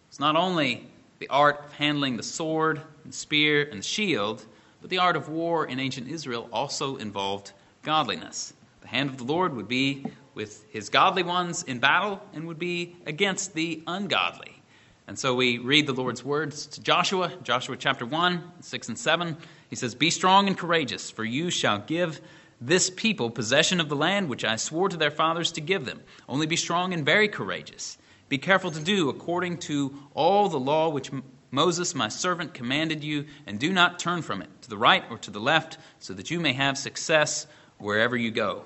was 0.09 0.21
not 0.21 0.37
only 0.37 0.87
the 1.19 1.27
art 1.27 1.65
of 1.65 1.73
handling 1.73 2.15
the 2.15 2.23
sword, 2.23 2.81
and 3.03 3.13
spear, 3.13 3.67
and 3.69 3.83
shield, 3.83 4.45
but 4.83 4.89
the 4.89 4.97
art 4.97 5.15
of 5.15 5.29
war 5.29 5.65
in 5.65 5.79
ancient 5.79 6.09
Israel 6.09 6.49
also 6.51 6.97
involved 6.97 7.53
godliness. 7.83 8.53
The 8.81 8.89
hand 8.89 9.09
of 9.09 9.17
the 9.17 9.23
Lord 9.23 9.55
would 9.55 9.69
be 9.69 10.05
with 10.33 10.65
his 10.71 10.89
godly 10.89 11.23
ones 11.23 11.63
in 11.63 11.79
battle 11.79 12.21
and 12.33 12.45
would 12.47 12.59
be 12.59 12.97
against 13.05 13.53
the 13.53 13.81
ungodly. 13.87 14.61
And 15.07 15.17
so 15.17 15.35
we 15.35 15.57
read 15.57 15.87
the 15.87 15.93
Lord's 15.93 16.21
words 16.21 16.65
to 16.67 16.81
Joshua, 16.81 17.31
Joshua 17.43 17.77
chapter 17.77 18.05
1, 18.05 18.43
6 18.59 18.89
and 18.89 18.99
7. 18.99 19.37
He 19.69 19.77
says, 19.77 19.95
Be 19.95 20.09
strong 20.09 20.47
and 20.47 20.57
courageous, 20.57 21.09
for 21.09 21.23
you 21.23 21.49
shall 21.49 21.79
give 21.79 22.19
this 22.59 22.89
people 22.89 23.29
possession 23.29 23.79
of 23.79 23.87
the 23.87 23.95
land 23.95 24.27
which 24.27 24.43
I 24.43 24.57
swore 24.57 24.89
to 24.89 24.97
their 24.97 25.11
fathers 25.11 25.53
to 25.53 25.61
give 25.61 25.85
them. 25.85 26.01
Only 26.27 26.45
be 26.45 26.57
strong 26.57 26.93
and 26.93 27.05
very 27.05 27.29
courageous. 27.29 27.97
Be 28.27 28.37
careful 28.37 28.71
to 28.71 28.83
do 28.83 29.07
according 29.07 29.59
to 29.59 29.97
all 30.13 30.49
the 30.49 30.59
law 30.59 30.89
which 30.89 31.09
Moses, 31.53 31.93
my 31.93 32.07
servant, 32.07 32.55
commanded 32.55 33.03
you, 33.03 33.25
and 33.45 33.59
do 33.59 33.71
not 33.71 33.99
turn 33.99 34.23
from 34.23 34.41
it 34.41 34.49
to 34.63 34.69
the 34.71 34.77
right 34.77 35.03
or 35.11 35.19
to 35.19 35.29
the 35.29 35.39
left, 35.39 35.77
so 35.99 36.11
that 36.15 36.31
you 36.31 36.39
may 36.39 36.51
have 36.53 36.79
success 36.79 37.45
wherever 37.77 38.17
you 38.17 38.31
go. 38.31 38.63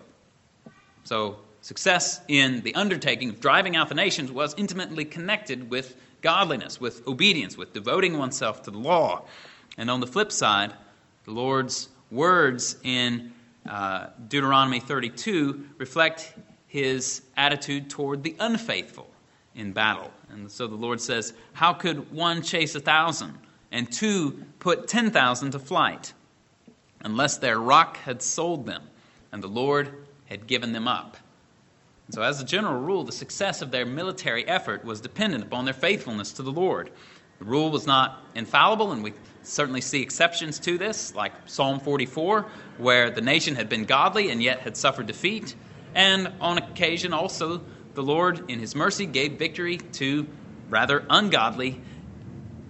So, 1.03 1.35
success 1.59 2.21
in 2.29 2.61
the 2.61 2.73
undertaking 2.75 3.27
of 3.27 3.41
driving 3.41 3.75
out 3.75 3.89
the 3.89 3.95
nations 3.95 4.31
was 4.31 4.55
intimately 4.57 5.03
connected 5.03 5.69
with 5.69 5.97
godliness, 6.21 6.79
with 6.79 7.05
obedience, 7.05 7.57
with 7.57 7.73
devoting 7.73 8.17
oneself 8.17 8.63
to 8.63 8.71
the 8.71 8.77
law. 8.77 9.25
And 9.77 9.91
on 9.91 9.99
the 9.99 10.07
flip 10.07 10.31
side, 10.31 10.73
the 11.25 11.31
Lord's 11.31 11.89
words 12.09 12.77
in 12.85 13.33
uh, 13.69 14.07
Deuteronomy 14.29 14.79
32 14.79 15.71
reflect 15.77 16.33
his 16.67 17.21
attitude 17.35 17.89
toward 17.89 18.23
the 18.23 18.37
unfaithful 18.39 19.09
in 19.57 19.73
battle. 19.73 20.11
And 20.29 20.49
so 20.49 20.67
the 20.67 20.75
Lord 20.75 21.01
says, 21.01 21.33
How 21.51 21.73
could 21.73 22.11
one 22.11 22.41
chase 22.41 22.75
a 22.75 22.79
thousand 22.79 23.33
and 23.71 23.91
two 23.91 24.45
put 24.59 24.87
10,000 24.87 25.51
to 25.51 25.59
flight 25.59 26.13
unless 27.01 27.37
their 27.37 27.59
rock 27.59 27.97
had 27.97 28.21
sold 28.21 28.65
them 28.65 28.83
and 29.31 29.43
the 29.43 29.47
Lord 29.47 29.91
had 30.27 30.47
given 30.47 30.71
them 30.71 30.87
up? 30.87 31.17
And 32.05 32.15
so, 32.15 32.21
as 32.21 32.39
a 32.39 32.45
general 32.45 32.79
rule, 32.79 33.03
the 33.03 33.11
success 33.11 33.61
of 33.61 33.71
their 33.71 33.85
military 33.85 34.47
effort 34.47 34.85
was 34.85 35.01
dependent 35.01 35.43
upon 35.43 35.65
their 35.65 35.73
faithfulness 35.73 36.31
to 36.33 36.43
the 36.43 36.51
Lord. 36.51 36.89
The 37.39 37.45
rule 37.45 37.69
was 37.69 37.85
not 37.85 38.23
infallible, 38.33 38.93
and 38.93 39.03
we 39.03 39.13
certainly 39.43 39.81
see 39.81 40.01
exceptions 40.01 40.57
to 40.59 40.77
this, 40.77 41.13
like 41.13 41.33
Psalm 41.45 41.81
44, 41.81 42.45
where 42.77 43.11
the 43.11 43.21
nation 43.21 43.55
had 43.55 43.67
been 43.67 43.83
godly 43.83 44.29
and 44.29 44.41
yet 44.41 44.61
had 44.61 44.77
suffered 44.77 45.07
defeat. 45.07 45.55
And 45.93 46.31
on 46.39 46.57
occasion, 46.57 47.11
also, 47.11 47.61
the 47.97 48.03
Lord, 48.03 48.51
in 48.51 48.59
His 48.59 48.75
mercy, 48.75 49.07
gave 49.07 49.39
victory 49.39 49.77
to 49.93 50.27
rather 50.69 51.03
ungodly 51.09 51.81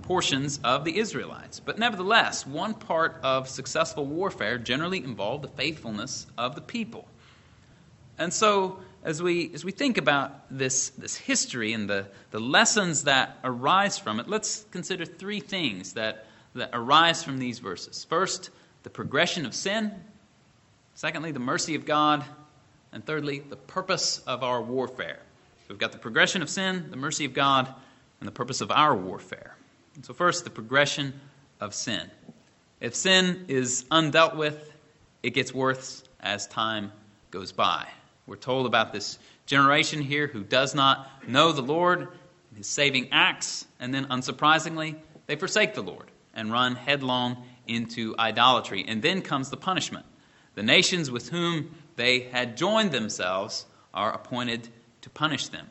portions 0.03 0.57
of 0.63 0.85
the 0.85 0.97
Israelites. 0.97 1.59
But 1.59 1.77
nevertheless, 1.77 2.47
one 2.47 2.73
part 2.73 3.17
of 3.23 3.49
successful 3.49 4.05
warfare 4.05 4.57
generally 4.57 5.03
involved 5.03 5.43
the 5.43 5.49
faithfulness 5.49 6.27
of 6.37 6.55
the 6.55 6.61
people. 6.61 7.09
And 8.17 8.31
so, 8.31 8.79
as 9.03 9.21
we, 9.21 9.51
as 9.53 9.65
we 9.65 9.73
think 9.73 9.97
about 9.97 10.31
this, 10.49 10.91
this 10.91 11.17
history 11.17 11.73
and 11.73 11.89
the, 11.89 12.07
the 12.31 12.39
lessons 12.39 13.03
that 13.03 13.37
arise 13.43 13.97
from 13.97 14.21
it, 14.21 14.29
let's 14.29 14.65
consider 14.71 15.03
three 15.03 15.41
things 15.41 15.91
that, 15.93 16.25
that 16.55 16.69
arise 16.71 17.21
from 17.21 17.37
these 17.37 17.59
verses. 17.59 18.05
First, 18.05 18.49
the 18.83 18.89
progression 18.89 19.45
of 19.45 19.53
sin. 19.53 19.91
Secondly, 20.95 21.33
the 21.33 21.39
mercy 21.39 21.75
of 21.75 21.83
God. 21.83 22.23
And 22.91 23.05
thirdly, 23.05 23.39
the 23.39 23.55
purpose 23.55 24.19
of 24.19 24.43
our 24.43 24.61
warfare. 24.61 25.19
We've 25.69 25.77
got 25.77 25.91
the 25.91 25.97
progression 25.97 26.41
of 26.41 26.49
sin, 26.49 26.87
the 26.89 26.97
mercy 26.97 27.25
of 27.25 27.33
God, 27.33 27.73
and 28.19 28.27
the 28.27 28.31
purpose 28.31 28.61
of 28.61 28.71
our 28.71 28.95
warfare. 28.95 29.55
And 29.95 30.05
so, 30.05 30.13
first, 30.13 30.43
the 30.43 30.49
progression 30.49 31.19
of 31.59 31.73
sin. 31.73 32.09
If 32.79 32.95
sin 32.95 33.45
is 33.47 33.85
undealt 33.91 34.35
with, 34.35 34.71
it 35.23 35.31
gets 35.31 35.53
worse 35.53 36.03
as 36.19 36.47
time 36.47 36.91
goes 37.31 37.51
by. 37.51 37.87
We're 38.27 38.35
told 38.35 38.65
about 38.65 38.93
this 38.93 39.19
generation 39.45 40.01
here 40.01 40.27
who 40.27 40.43
does 40.43 40.75
not 40.75 41.09
know 41.27 41.51
the 41.51 41.61
Lord 41.61 42.01
and 42.01 42.57
his 42.57 42.67
saving 42.67 43.09
acts, 43.11 43.65
and 43.79 43.93
then, 43.93 44.05
unsurprisingly, 44.05 44.95
they 45.25 45.35
forsake 45.35 45.73
the 45.73 45.83
Lord 45.83 46.09
and 46.33 46.51
run 46.51 46.75
headlong 46.75 47.43
into 47.67 48.15
idolatry. 48.17 48.85
And 48.87 49.01
then 49.01 49.21
comes 49.21 49.49
the 49.49 49.57
punishment. 49.57 50.05
The 50.55 50.63
nations 50.63 51.11
with 51.11 51.29
whom 51.29 51.75
they 51.97 52.21
had 52.21 52.55
joined 52.55 52.91
themselves 52.91 53.65
are 53.93 54.13
appointed 54.13 54.69
to 55.01 55.09
punish 55.09 55.49
them. 55.49 55.67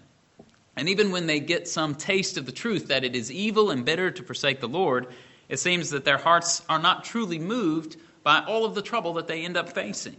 And 0.77 0.91
even 0.91 1.11
when 1.11 1.27
they 1.27 1.41
get 1.41 1.67
some 1.67 1.95
taste 1.95 2.37
of 2.37 2.45
the 2.45 2.53
truth 2.53 2.89
that 2.89 3.05
it 3.05 3.17
is 3.17 3.33
evil 3.33 3.71
and 3.71 3.85
bitter 3.85 4.11
to 4.11 4.23
forsake 4.23 4.61
the 4.61 4.69
Lord, 4.69 5.07
it 5.49 5.59
seems 5.59 5.91
that 5.91 6.05
their 6.05 6.19
hearts 6.19 6.63
are 6.69 6.79
not 6.79 7.05
truly 7.05 7.39
moved 7.39 7.97
by 8.23 8.41
all 8.41 8.67
of 8.67 8.75
the 8.75 8.83
trouble 8.83 9.15
that 9.15 9.29
they 9.29 9.45
end 9.45 9.57
up 9.57 9.71
facing. 9.71 10.17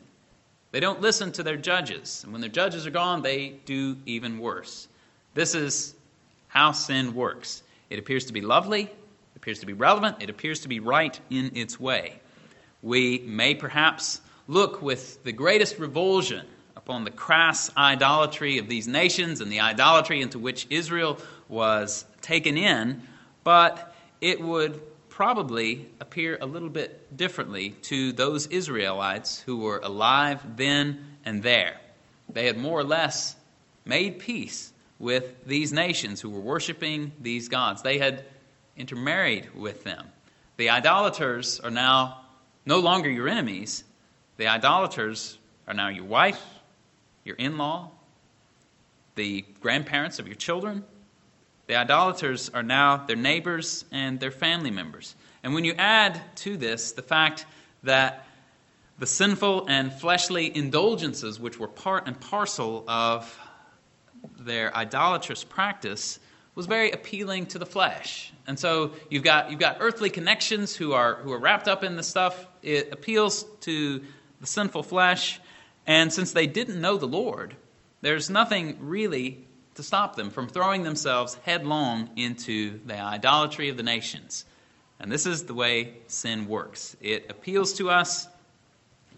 They 0.72 0.80
don't 0.80 1.02
listen 1.02 1.32
to 1.34 1.44
their 1.44 1.58
judges. 1.58 2.24
And 2.24 2.32
when 2.32 2.42
their 2.42 2.50
judges 2.50 2.88
are 2.88 2.92
gone, 2.92 3.22
they 3.22 3.60
do 3.66 3.98
even 4.06 4.40
worse. 4.40 4.88
This 5.34 5.54
is 5.54 5.94
how 6.48 6.72
sin 6.72 7.14
works 7.14 7.64
it 7.90 8.00
appears 8.00 8.26
to 8.26 8.34
be 8.34 8.42
lovely, 8.42 8.82
it 8.84 9.36
appears 9.36 9.60
to 9.60 9.66
be 9.66 9.74
relevant, 9.74 10.18
it 10.20 10.30
appears 10.30 10.62
to 10.62 10.68
be 10.68 10.82
right 10.82 11.18
in 11.30 11.56
its 11.56 11.80
way. 11.80 12.20
We 12.82 13.20
may 13.20 13.56
perhaps 13.56 14.20
look 14.48 14.82
with 14.82 15.24
the 15.24 15.32
greatest 15.32 15.78
revulsion 15.78 16.46
upon 16.76 17.04
the 17.04 17.12
crass 17.12 17.70
idolatry 17.76 18.58
of 18.58 18.70
these 18.70 18.88
nations 18.88 19.42
and 19.42 19.52
the 19.52 19.60
idolatry 19.60 20.22
into 20.22 20.40
which 20.40 20.68
Israel 20.70 21.20
was 21.50 22.06
taken 22.22 22.58
in, 22.58 23.02
but 23.44 23.94
it 24.22 24.42
would 24.42 24.82
probably 25.10 25.90
appear 26.00 26.38
a 26.40 26.46
little 26.46 26.70
bit 26.70 27.18
differently 27.18 27.72
to 27.82 28.12
those 28.14 28.48
Israelites 28.48 29.42
who 29.42 29.58
were 29.58 29.80
alive 29.80 30.42
then 30.56 31.18
and 31.26 31.42
there. 31.44 31.76
They 32.30 32.46
had 32.46 32.58
more 32.58 32.80
or 32.80 32.84
less 32.84 33.36
made 33.84 34.20
peace 34.20 34.72
with 35.00 35.46
these 35.46 35.74
nations 35.74 36.22
who 36.22 36.30
were 36.30 36.40
worshiping 36.40 37.12
these 37.20 37.50
gods. 37.50 37.82
They 37.82 37.98
had 37.98 38.26
intermarried 38.76 39.54
with 39.56 39.84
them. 39.84 40.08
The 40.58 40.70
idolaters 40.70 41.60
are 41.60 41.72
now 41.72 42.22
no 42.66 42.80
longer 42.80 43.10
your 43.10 43.28
enemies. 43.28 43.84
The 44.38 44.48
idolaters 44.48 45.38
are 45.68 45.74
now 45.74 45.90
your 45.90 46.06
wife, 46.06 46.42
your 47.26 47.36
in 47.36 47.58
law, 47.58 47.90
the 49.16 49.44
grandparents 49.62 50.20
of 50.20 50.28
your 50.28 50.36
children. 50.36 50.84
The 51.66 51.76
idolaters 51.76 52.50
are 52.50 52.64
now 52.64 52.98
their 52.98 53.16
neighbors 53.16 53.84
and 53.92 54.20
their 54.20 54.32
family 54.32 54.72
members. 54.72 55.16
And 55.44 55.54
when 55.54 55.66
you 55.66 55.74
add 55.78 56.22
to 56.38 56.56
this 56.56 56.94
the 56.94 57.02
fact 57.02 57.46
that 57.84 58.26
the 59.00 59.08
sinful 59.08 59.68
and 59.68 59.92
fleshly 59.92 60.56
indulgences, 60.56 61.40
which 61.40 61.60
were 61.60 61.68
part 61.68 62.08
and 62.08 62.20
parcel 62.20 62.84
of 62.88 63.40
their 64.40 64.76
idolatrous 64.76 65.44
practice, 65.44 66.20
was 66.56 66.66
very 66.66 66.92
appealing 66.92 67.48
to 67.48 67.60
the 67.60 67.66
flesh. 67.66 68.32
And 68.48 68.58
so 68.58 68.94
you've 69.10 69.24
got, 69.24 69.52
you've 69.52 69.60
got 69.60 69.78
earthly 69.80 70.10
connections 70.10 70.76
who 70.76 70.94
are, 70.94 71.16
who 71.16 71.32
are 71.34 71.40
wrapped 71.40 71.68
up 71.68 71.84
in 71.84 71.96
the 71.96 72.04
stuff. 72.04 72.48
It 72.64 72.92
appeals 72.92 73.46
to 73.62 74.04
the 74.40 74.48
sinful 74.48 74.84
flesh. 74.84 75.40
And 75.86 76.12
since 76.12 76.32
they 76.34 76.48
didn't 76.48 76.82
know 76.82 76.98
the 76.98 77.08
Lord, 77.08 77.56
there's 78.02 78.30
nothing 78.30 78.78
really 78.82 79.46
to 79.76 79.84
stop 79.84 80.16
them 80.16 80.30
from 80.30 80.48
throwing 80.48 80.84
themselves 80.84 81.38
headlong 81.44 82.10
into 82.16 82.80
the 82.86 83.00
idolatry 83.00 83.70
of 83.70 83.78
the 83.78 83.84
nations. 83.84 84.46
And 85.00 85.12
this 85.12 85.26
is 85.26 85.44
the 85.44 85.54
way 85.54 85.94
sin 86.08 86.48
works 86.48 86.98
it 87.00 87.28
appeals 87.30 87.74
to 87.74 87.90
us 87.90 88.28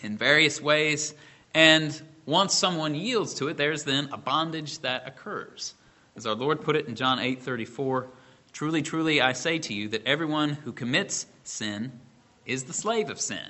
in 0.02 0.18
various 0.18 0.62
ways, 0.62 1.14
and 1.54 2.00
once 2.26 2.54
someone 2.54 2.96
yields 2.96 3.34
to 3.36 3.48
it, 3.48 3.58
there's 3.58 3.84
then 3.84 4.10
a 4.12 4.18
bondage 4.18 4.80
that 4.80 5.08
occurs. 5.08 5.74
As 6.16 6.26
our 6.26 6.36
Lord 6.36 6.62
put 6.62 6.76
it 6.76 6.88
in 6.88 6.96
John 6.96 7.20
8 7.20 7.42
34, 7.42 8.08
truly, 8.54 8.82
truly, 8.82 9.22
I 9.22 9.34
say 9.34 9.60
to 9.60 9.74
you 9.74 9.90
that 9.90 10.06
everyone 10.06 10.52
who 10.52 10.72
commits 10.72 11.26
sin 11.44 11.92
is 12.46 12.66
the 12.66 12.74
slave 12.74 13.10
of 13.10 13.20
sin. 13.20 13.46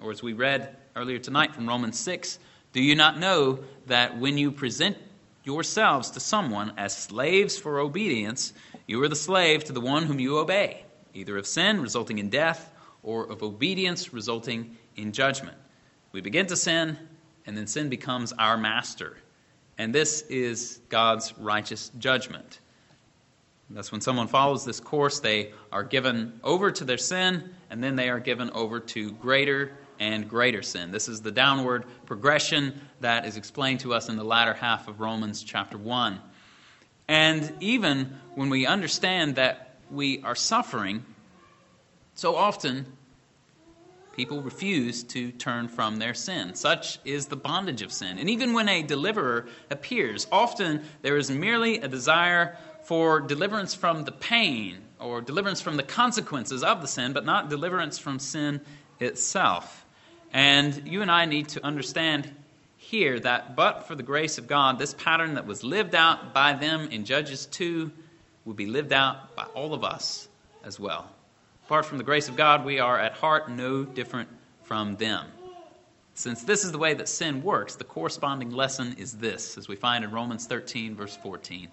Or 0.00 0.10
as 0.10 0.22
we 0.22 0.32
read 0.32 0.76
earlier 0.98 1.20
tonight 1.20 1.54
from 1.54 1.68
Romans 1.68 1.96
6, 1.96 2.40
do 2.72 2.82
you 2.82 2.96
not 2.96 3.20
know 3.20 3.60
that 3.86 4.18
when 4.18 4.36
you 4.36 4.50
present 4.50 4.96
yourselves 5.44 6.10
to 6.10 6.18
someone 6.18 6.72
as 6.76 6.96
slaves 6.96 7.56
for 7.56 7.78
obedience, 7.78 8.52
you 8.88 9.00
are 9.04 9.08
the 9.08 9.14
slave 9.14 9.62
to 9.62 9.72
the 9.72 9.80
one 9.80 10.02
whom 10.02 10.18
you 10.18 10.38
obey, 10.38 10.84
either 11.14 11.36
of 11.38 11.46
sin 11.46 11.80
resulting 11.80 12.18
in 12.18 12.28
death 12.28 12.72
or 13.04 13.30
of 13.30 13.44
obedience 13.44 14.12
resulting 14.12 14.76
in 14.96 15.12
judgment? 15.12 15.56
We 16.10 16.20
begin 16.20 16.46
to 16.46 16.56
sin, 16.56 16.98
and 17.46 17.56
then 17.56 17.68
sin 17.68 17.88
becomes 17.88 18.32
our 18.32 18.58
master. 18.58 19.16
And 19.78 19.94
this 19.94 20.22
is 20.22 20.80
God's 20.88 21.32
righteous 21.38 21.92
judgment. 22.00 22.58
That's 23.70 23.92
when 23.92 24.00
someone 24.00 24.26
follows 24.26 24.64
this 24.64 24.80
course, 24.80 25.20
they 25.20 25.52
are 25.70 25.84
given 25.84 26.40
over 26.42 26.72
to 26.72 26.84
their 26.84 26.98
sin, 26.98 27.50
and 27.70 27.84
then 27.84 27.94
they 27.94 28.08
are 28.08 28.18
given 28.18 28.50
over 28.50 28.80
to 28.80 29.12
greater 29.12 29.78
and 29.98 30.28
greater 30.28 30.62
sin. 30.62 30.90
This 30.90 31.08
is 31.08 31.22
the 31.22 31.32
downward 31.32 31.84
progression 32.06 32.80
that 33.00 33.26
is 33.26 33.36
explained 33.36 33.80
to 33.80 33.94
us 33.94 34.08
in 34.08 34.16
the 34.16 34.24
latter 34.24 34.54
half 34.54 34.88
of 34.88 35.00
Romans 35.00 35.42
chapter 35.42 35.76
1. 35.78 36.20
And 37.08 37.52
even 37.60 38.18
when 38.34 38.50
we 38.50 38.66
understand 38.66 39.36
that 39.36 39.76
we 39.90 40.22
are 40.22 40.34
suffering, 40.34 41.04
so 42.14 42.36
often 42.36 42.86
people 44.12 44.42
refuse 44.42 45.04
to 45.04 45.30
turn 45.30 45.68
from 45.68 45.96
their 45.96 46.12
sin. 46.12 46.54
Such 46.54 46.98
is 47.04 47.26
the 47.26 47.36
bondage 47.36 47.82
of 47.82 47.92
sin. 47.92 48.18
And 48.18 48.28
even 48.28 48.52
when 48.52 48.68
a 48.68 48.82
deliverer 48.82 49.46
appears, 49.70 50.26
often 50.32 50.82
there 51.02 51.16
is 51.16 51.30
merely 51.30 51.78
a 51.78 51.88
desire 51.88 52.56
for 52.82 53.20
deliverance 53.20 53.74
from 53.74 54.04
the 54.04 54.12
pain 54.12 54.78
or 54.98 55.20
deliverance 55.20 55.60
from 55.60 55.76
the 55.76 55.82
consequences 55.82 56.64
of 56.64 56.82
the 56.82 56.88
sin, 56.88 57.12
but 57.12 57.24
not 57.24 57.48
deliverance 57.48 57.98
from 57.98 58.18
sin 58.18 58.60
itself. 58.98 59.84
And 60.32 60.86
you 60.86 61.02
and 61.02 61.10
I 61.10 61.24
need 61.24 61.48
to 61.50 61.64
understand 61.64 62.30
here 62.76 63.18
that, 63.20 63.56
but 63.56 63.86
for 63.88 63.94
the 63.94 64.02
grace 64.02 64.38
of 64.38 64.46
God, 64.46 64.78
this 64.78 64.94
pattern 64.94 65.34
that 65.34 65.46
was 65.46 65.64
lived 65.64 65.94
out 65.94 66.32
by 66.32 66.54
them 66.54 66.88
in 66.90 67.04
Judges 67.04 67.46
2 67.46 67.90
will 68.44 68.54
be 68.54 68.66
lived 68.66 68.92
out 68.92 69.34
by 69.36 69.44
all 69.54 69.74
of 69.74 69.84
us 69.84 70.28
as 70.64 70.78
well. 70.78 71.10
Apart 71.66 71.84
from 71.84 71.98
the 71.98 72.04
grace 72.04 72.28
of 72.28 72.36
God, 72.36 72.64
we 72.64 72.78
are 72.78 72.98
at 72.98 73.12
heart 73.12 73.50
no 73.50 73.84
different 73.84 74.28
from 74.62 74.96
them. 74.96 75.26
Since 76.14 76.44
this 76.44 76.64
is 76.64 76.72
the 76.72 76.78
way 76.78 76.94
that 76.94 77.08
sin 77.08 77.42
works, 77.42 77.76
the 77.76 77.84
corresponding 77.84 78.50
lesson 78.50 78.96
is 78.98 79.18
this, 79.18 79.56
as 79.56 79.68
we 79.68 79.76
find 79.76 80.02
in 80.02 80.10
Romans 80.10 80.46
13, 80.46 80.96
verse 80.96 81.16
14 81.16 81.68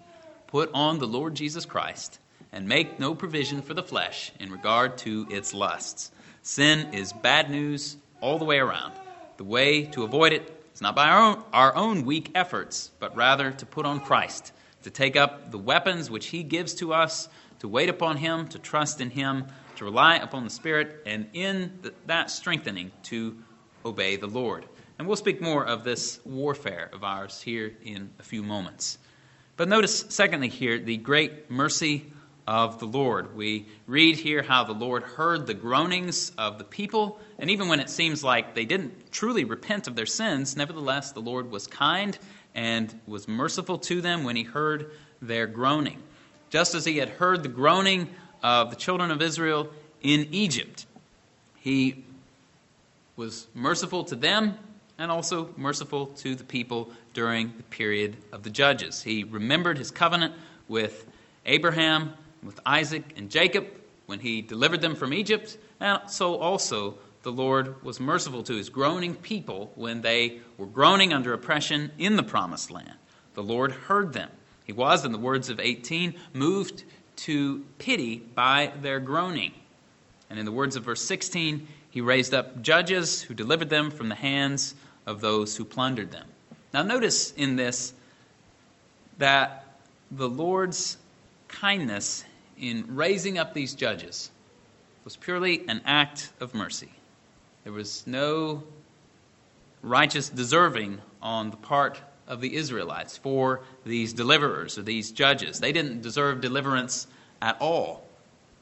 Put 0.48 0.70
on 0.74 1.00
the 1.00 1.08
Lord 1.08 1.36
Jesus 1.36 1.66
Christ 1.66 2.20
and 2.52 2.68
make 2.68 3.00
no 3.00 3.16
provision 3.16 3.62
for 3.62 3.74
the 3.74 3.84
flesh 3.84 4.32
in 4.40 4.52
regard 4.52 4.98
to 5.00 5.28
its 5.30 5.54
lusts. 5.54 6.12
Sin 6.42 6.94
is 6.94 7.12
bad 7.12 7.50
news 7.50 7.98
all 8.22 8.38
the 8.38 8.46
way 8.46 8.60
around. 8.60 8.94
The 9.38 9.44
way 9.44 9.84
to 9.88 10.04
avoid 10.04 10.34
it 10.34 10.64
is 10.74 10.82
not 10.82 10.96
by 10.96 11.10
our 11.10 11.22
own, 11.22 11.44
our 11.54 11.76
own 11.76 12.06
weak 12.06 12.32
efforts, 12.36 12.92
but 13.00 13.16
rather 13.16 13.52
to 13.52 13.66
put 13.66 13.86
on 13.86 14.00
Christ, 14.00 14.54
to 14.84 14.90
take 14.90 15.16
up 15.16 15.52
the 15.52 15.58
weapons 15.58 16.10
which 16.10 16.28
He 16.28 16.44
gives 16.44 16.74
to 16.76 16.94
us, 16.94 17.30
to 17.60 17.68
wait 17.68 17.90
upon 17.90 18.18
Him, 18.18 18.48
to 18.50 18.60
trust 18.60 19.02
in 19.02 19.10
Him 19.10 19.46
to 19.76 19.86
rely 19.86 20.16
upon 20.18 20.44
the 20.44 20.50
Spirit, 20.50 21.02
and 21.06 21.28
in 21.34 21.80
that 22.06 22.32
strengthening 22.32 22.92
to 23.04 23.38
obey 23.86 24.16
the 24.16 24.28
Lord. 24.28 24.66
And 24.98 25.08
we'll 25.08 25.18
speak 25.18 25.42
more 25.42 25.66
of 25.66 25.84
this 25.84 26.20
warfare 26.26 26.90
of 26.94 27.04
ours 27.04 27.42
here 27.42 27.76
in 27.84 28.10
a 28.20 28.24
few 28.24 28.42
moments. 28.42 28.98
But 29.58 29.68
notice, 29.68 30.06
secondly, 30.10 30.50
here, 30.50 30.80
the 30.80 30.98
great 30.98 31.50
mercy 31.52 32.12
of 32.48 32.80
the 32.80 32.86
Lord. 32.86 33.36
We 33.36 33.66
read 33.88 34.18
here 34.18 34.44
how 34.44 34.64
the 34.64 34.74
Lord 34.74 35.04
heard 35.04 35.48
the 35.48 35.54
groanings 35.54 36.32
of 36.38 36.58
the 36.58 36.64
people, 36.64 37.20
and 37.40 37.50
even 37.50 37.68
when 37.68 37.80
it 37.80 37.90
seems 37.90 38.24
like 38.24 38.54
they 38.54 38.66
didn't 38.66 39.12
truly 39.12 39.44
repent 39.44 39.88
of 39.88 39.96
their 39.96 40.06
sins, 40.06 40.56
nevertheless, 40.56 41.12
the 41.12 41.22
Lord 41.22 41.50
was 41.52 41.68
kind 41.68 42.18
and 42.54 42.94
was 43.08 43.28
merciful 43.28 43.78
to 43.80 44.02
them 44.02 44.24
when 44.24 44.36
he 44.36 44.44
heard 44.44 44.92
their 45.22 45.48
groaning. 45.48 46.02
Just 46.50 46.76
as 46.76 46.86
he 46.86 46.98
had 46.98 47.10
heard 47.10 47.44
the 47.44 47.50
groaning 47.50 48.10
of 48.44 48.70
the 48.70 48.76
children 48.76 49.12
of 49.12 49.22
Israel 49.22 49.70
in 50.02 50.28
Egypt. 50.32 50.86
He 51.58 52.04
was 53.16 53.48
merciful 53.56 54.04
to 54.06 54.16
them 54.16 54.58
and 54.98 55.12
also 55.12 55.50
merciful 55.58 56.08
to 56.08 56.36
the 56.36 56.44
people 56.44 56.92
during 57.14 57.54
the 57.58 57.64
period 57.64 58.16
of 58.32 58.44
the 58.44 58.50
judges. 58.50 59.02
He 59.02 59.24
remembered 59.24 59.78
his 59.78 59.92
covenant 59.92 60.34
with 60.68 61.08
Abraham, 61.46 62.14
with 62.44 62.60
Isaac, 62.66 63.04
and 63.16 63.30
Jacob 63.30 63.68
when 64.06 64.20
he 64.20 64.42
delivered 64.42 64.82
them 64.82 64.96
from 64.96 65.14
Egypt, 65.14 65.58
and 65.80 66.00
so 66.08 66.36
also 66.36 66.96
the 67.24 67.32
Lord 67.32 67.84
was 67.84 68.00
merciful 68.00 68.44
to 68.44 68.54
his 68.54 68.70
groaning 68.70 69.16
people 69.16 69.72
when 69.76 70.02
they 70.02 70.40
were 70.58 70.68
groaning 70.68 71.12
under 71.12 71.34
oppression 71.34 71.92
in 71.98 72.16
the 72.16 72.24
promised 72.24 72.70
land. 72.70 72.94
The 73.34 73.44
Lord 73.44 73.72
heard 73.72 74.14
them. 74.14 74.30
He 74.66 74.74
was, 74.74 75.06
in 75.06 75.12
the 75.12 75.18
words 75.18 75.50
of 75.50 75.60
18, 75.60 76.14
moved 76.34 76.84
to 77.18 77.66
pity 77.80 78.18
by 78.18 78.74
their 78.82 79.00
groaning. 79.00 79.54
And 80.30 80.38
in 80.38 80.46
the 80.46 80.52
words 80.52 80.76
of 80.76 80.84
verse 80.84 81.04
16, 81.04 81.68
he 81.90 82.02
raised 82.02 82.34
up 82.34 82.62
judges 82.62 83.22
who 83.22 83.34
delivered 83.34 83.70
them 83.70 83.90
from 83.90 84.10
the 84.10 84.16
hands 84.16 84.76
of 85.06 85.22
those 85.22 85.56
who 85.56 85.66
plundered 85.66 86.12
them. 86.12 86.28
Now, 86.74 86.84
notice 86.84 87.32
in 87.32 87.56
this 87.56 87.94
that 89.18 89.66
the 90.12 90.30
Lord's 90.30 90.98
kindness 91.56 92.26
in 92.60 92.86
raising 92.96 93.38
up 93.38 93.54
these 93.54 93.74
judges 93.74 94.30
was 95.06 95.16
purely 95.16 95.68
an 95.70 95.82
act 95.86 96.32
of 96.42 96.54
mercy. 96.54 96.92
There 97.64 97.72
was 97.72 98.06
no 98.06 98.64
righteous 99.82 100.30
deserving 100.30 101.00
on 101.22 101.52
the 101.52 101.58
part 101.58 102.00
of 102.28 102.42
the 102.42 102.56
Israelites 102.56 103.18
for 103.18 103.62
these 103.86 104.14
deliverers 104.14 104.78
or 104.78 104.82
these 104.82 105.12
judges. 105.12 105.60
They 105.60 105.72
didn't 105.72 106.02
deserve 106.02 106.42
deliverance 106.42 107.08
at 107.42 107.60
all. 107.62 108.06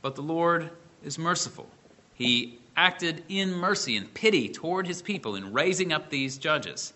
But 0.02 0.16
the 0.16 0.22
Lord 0.22 0.70
is 1.04 1.18
merciful. 1.18 1.68
He 2.14 2.60
acted 2.76 3.24
in 3.28 3.54
mercy 3.54 3.98
and 3.98 4.14
pity 4.14 4.50
toward 4.50 4.86
his 4.86 5.02
people 5.02 5.36
in 5.36 5.52
raising 5.52 5.94
up 5.94 6.10
these 6.10 6.38
judges. 6.38 6.94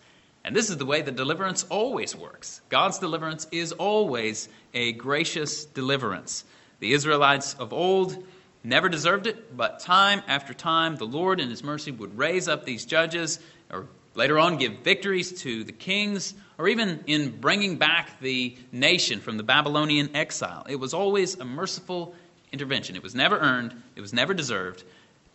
And 0.47 0.55
this 0.55 0.69
is 0.69 0.77
the 0.77 0.85
way 0.85 1.01
that 1.01 1.17
deliverance 1.17 1.65
always 1.65 2.15
works. 2.15 2.61
God's 2.69 2.99
deliverance 2.99 3.47
is 3.51 3.73
always 3.73 4.47
a 4.73 4.93
gracious 4.93 5.65
deliverance. 5.65 6.45
The 6.79 6.93
Israelites 6.93 7.53
of 7.55 7.73
old 7.73 8.25
never 8.63 8.87
deserved 8.87 9.27
it, 9.27 9.57
but 9.57 9.81
time 9.81 10.21
after 10.25 10.53
time, 10.53 10.95
the 10.95 11.05
Lord 11.05 11.41
in 11.41 11.49
his 11.49 11.65
mercy 11.65 11.91
would 11.91 12.17
raise 12.17 12.47
up 12.47 12.63
these 12.63 12.85
judges, 12.85 13.41
or 13.69 13.87
later 14.15 14.39
on 14.39 14.55
give 14.55 14.79
victories 14.85 15.41
to 15.41 15.65
the 15.65 15.73
kings 15.73 16.33
or 16.57 16.69
even 16.69 17.03
in 17.07 17.41
bringing 17.41 17.75
back 17.75 18.17
the 18.21 18.55
nation 18.71 19.19
from 19.19 19.35
the 19.35 19.43
Babylonian 19.43 20.15
exile. 20.15 20.65
It 20.69 20.77
was 20.77 20.93
always 20.93 21.37
a 21.37 21.43
merciful 21.43 22.15
intervention. 22.53 22.95
It 22.95 23.03
was 23.03 23.13
never 23.13 23.37
earned, 23.37 23.83
it 23.97 24.01
was 24.01 24.13
never 24.13 24.33
deserved. 24.33 24.85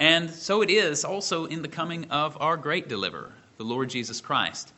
And 0.01 0.31
so 0.31 0.63
it 0.63 0.71
is 0.71 1.05
also 1.05 1.45
in 1.45 1.61
the 1.61 1.69
coming 1.69 2.11
of 2.11 2.41
our 2.41 2.57
great 2.57 2.89
deliverer, 2.89 3.33
the 3.59 3.65
Lord 3.65 3.91
Jesus 3.91 4.23
Christ. 4.23 4.73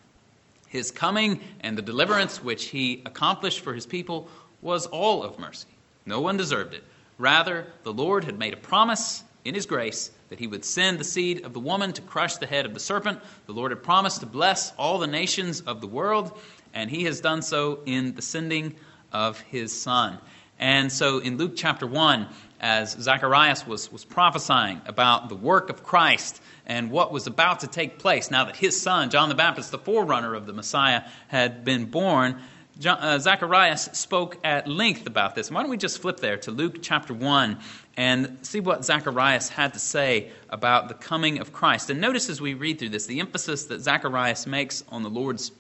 His 0.75 0.91
coming 0.91 1.41
and 1.61 1.79
the 1.79 1.83
deliverance 1.83 2.43
which 2.43 2.65
he 2.65 3.01
accomplished 3.07 3.61
for 3.61 3.75
his 3.75 3.87
people 3.87 4.27
was 4.61 4.87
all 4.87 5.23
of 5.23 5.39
mercy. 5.39 5.69
No 6.05 6.21
one 6.21 6.37
deserved 6.37 6.75
it. 6.75 6.83
Rather, 7.17 7.69
the 7.85 7.93
Lord 7.93 8.25
had 8.25 8.41
made 8.41 8.55
a 8.55 8.57
promise 8.57 9.23
in 9.45 9.55
his 9.55 9.67
grace 9.67 10.11
that 10.31 10.41
he 10.41 10.49
would 10.49 10.65
send 10.65 10.99
the 10.99 11.05
seed 11.05 11.45
of 11.45 11.53
the 11.53 11.61
woman 11.61 11.93
to 11.93 12.03
crush 12.03 12.39
the 12.39 12.49
head 12.49 12.67
of 12.67 12.75
the 12.75 12.81
serpent. 12.81 13.21
The 13.47 13.53
Lord 13.53 13.71
had 13.71 13.85
promised 13.85 14.19
to 14.23 14.27
bless 14.27 14.73
all 14.73 14.99
the 14.99 15.07
nations 15.07 15.61
of 15.61 15.81
the 15.81 15.87
world, 15.87 16.37
and 16.75 16.91
he 16.91 17.05
has 17.05 17.21
done 17.21 17.43
so 17.43 17.79
in 17.87 18.17
the 18.17 18.23
sending 18.23 18.75
of 19.13 19.39
his 19.43 19.71
son. 19.71 20.19
And 20.59 20.91
so 20.91 21.21
in 21.21 21.37
Luke 21.37 21.53
chapter 21.55 21.87
1, 21.87 22.27
as 22.59 22.97
Zacharias 22.99 23.65
was, 23.65 23.93
was 23.93 24.05
prophesying 24.05 24.81
about 24.87 25.29
the 25.29 25.37
work 25.37 25.71
of 25.71 25.85
Christ 25.85 26.41
and 26.67 26.91
what 26.91 27.13
was 27.13 27.27
about 27.27 27.61
to 27.61 27.67
take 27.67 27.99
place 27.99 28.31
now 28.31 28.45
that 28.45 28.57
his 28.57 28.81
son, 28.81 29.11
John 29.11 29.29
the 29.29 29.35
Baptist, 29.35 29.71
the 29.71 29.79
forerunner 29.79 30.35
of 30.35 30.47
the 30.47 30.53
Messiah, 30.53 31.03
had 31.29 31.65
been 31.65 31.87
born, 31.87 32.41
John, 32.79 32.99
uh, 32.99 33.19
Zacharias 33.21 33.91
spoke 33.93 34.39
at 34.43 34.67
length 34.67 35.07
about 35.07 35.35
this. 35.35 35.51
Why 35.51 35.63
don't 35.63 35.71
we 35.71 35.77
just 35.77 36.01
flip 36.01 36.19
there 36.19 36.39
to 36.39 36.51
Luke 36.51 36.79
chapter 36.83 37.15
1 37.15 37.59
and 37.97 38.39
see 38.43 38.59
what 38.59 38.85
Zacharias 38.85 39.49
had 39.49 39.75
to 39.75 39.79
say 39.79 40.31
about 40.51 40.89
the 40.89 40.95
coming 40.95 41.39
of 41.39 41.53
Christ? 41.53 41.91
And 41.91 42.01
notice 42.01 42.29
as 42.29 42.41
we 42.41 42.55
read 42.55 42.81
through 42.81 42.89
this 42.89 43.07
the 43.07 43.21
emphasis 43.21 43.67
that 43.67 43.81
Zacharias 43.81 44.47
makes 44.47 44.83
on 44.89 45.05
the 45.05 45.11
Lord's 45.11 45.53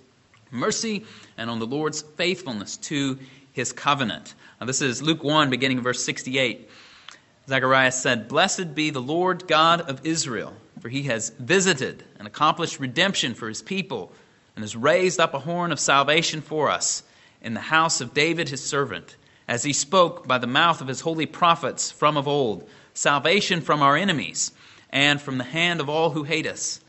mercy 0.50 1.04
and 1.36 1.50
on 1.50 1.60
the 1.60 1.66
Lord's 1.66 2.02
faithfulness 2.02 2.76
to 2.78 3.18
his 3.52 3.72
covenant. 3.72 4.34
Now, 4.60 4.66
this 4.66 4.82
is 4.82 5.00
Luke 5.00 5.22
1, 5.22 5.50
beginning 5.50 5.78
in 5.78 5.84
verse 5.84 6.02
68. 6.04 6.68
Zacharias 7.48 8.00
said, 8.00 8.26
Blessed 8.28 8.74
be 8.74 8.90
the 8.90 9.02
Lord 9.02 9.46
God 9.46 9.82
of 9.82 10.04
Israel, 10.04 10.54
for 10.84 10.90
he 10.90 11.04
has 11.04 11.30
visited 11.38 12.04
and 12.18 12.28
accomplished 12.28 12.78
redemption 12.78 13.32
for 13.32 13.48
his 13.48 13.62
people 13.62 14.12
and 14.54 14.62
has 14.62 14.76
raised 14.76 15.18
up 15.18 15.32
a 15.32 15.38
horn 15.38 15.72
of 15.72 15.80
salvation 15.80 16.42
for 16.42 16.68
us 16.68 17.02
in 17.40 17.54
the 17.54 17.60
house 17.60 18.02
of 18.02 18.12
David 18.12 18.50
his 18.50 18.62
servant, 18.62 19.16
as 19.48 19.62
he 19.62 19.72
spoke 19.72 20.28
by 20.28 20.36
the 20.36 20.46
mouth 20.46 20.82
of 20.82 20.88
his 20.88 21.00
holy 21.00 21.24
prophets 21.24 21.90
from 21.90 22.18
of 22.18 22.28
old, 22.28 22.68
salvation 22.92 23.62
from 23.62 23.80
our 23.80 23.96
enemies 23.96 24.52
and 24.90 25.22
from 25.22 25.38
the 25.38 25.44
hand 25.44 25.80
of 25.80 25.88
all 25.88 26.10
who 26.10 26.22
hate 26.22 26.46
us, 26.46 26.80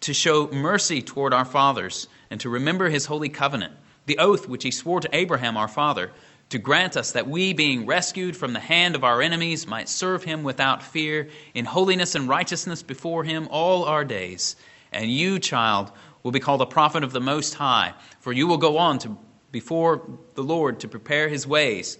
to 0.00 0.12
show 0.12 0.48
mercy 0.48 1.00
toward 1.00 1.32
our 1.32 1.46
fathers 1.46 2.08
and 2.28 2.38
to 2.38 2.50
remember 2.50 2.90
his 2.90 3.06
holy 3.06 3.30
covenant, 3.30 3.72
the 4.04 4.18
oath 4.18 4.46
which 4.46 4.62
he 4.62 4.70
swore 4.70 5.00
to 5.00 5.16
Abraham 5.16 5.56
our 5.56 5.68
father, 5.68 6.12
to 6.52 6.58
grant 6.58 6.98
us 6.98 7.12
that 7.12 7.26
we, 7.26 7.54
being 7.54 7.86
rescued 7.86 8.36
from 8.36 8.52
the 8.52 8.60
hand 8.60 8.94
of 8.94 9.04
our 9.04 9.22
enemies, 9.22 9.66
might 9.66 9.88
serve 9.88 10.22
him 10.22 10.42
without 10.42 10.82
fear, 10.82 11.28
in 11.54 11.64
holiness 11.64 12.14
and 12.14 12.28
righteousness 12.28 12.82
before 12.82 13.24
him 13.24 13.48
all 13.50 13.84
our 13.84 14.04
days. 14.04 14.54
And 14.92 15.10
you, 15.10 15.38
child, 15.38 15.90
will 16.22 16.30
be 16.30 16.40
called 16.40 16.60
a 16.60 16.66
prophet 16.66 17.04
of 17.04 17.12
the 17.12 17.22
Most 17.22 17.54
High, 17.54 17.94
for 18.20 18.34
you 18.34 18.46
will 18.46 18.58
go 18.58 18.76
on 18.76 18.98
to 18.98 19.16
before 19.50 20.02
the 20.34 20.42
Lord 20.42 20.80
to 20.80 20.88
prepare 20.88 21.28
his 21.30 21.46
ways, 21.46 21.96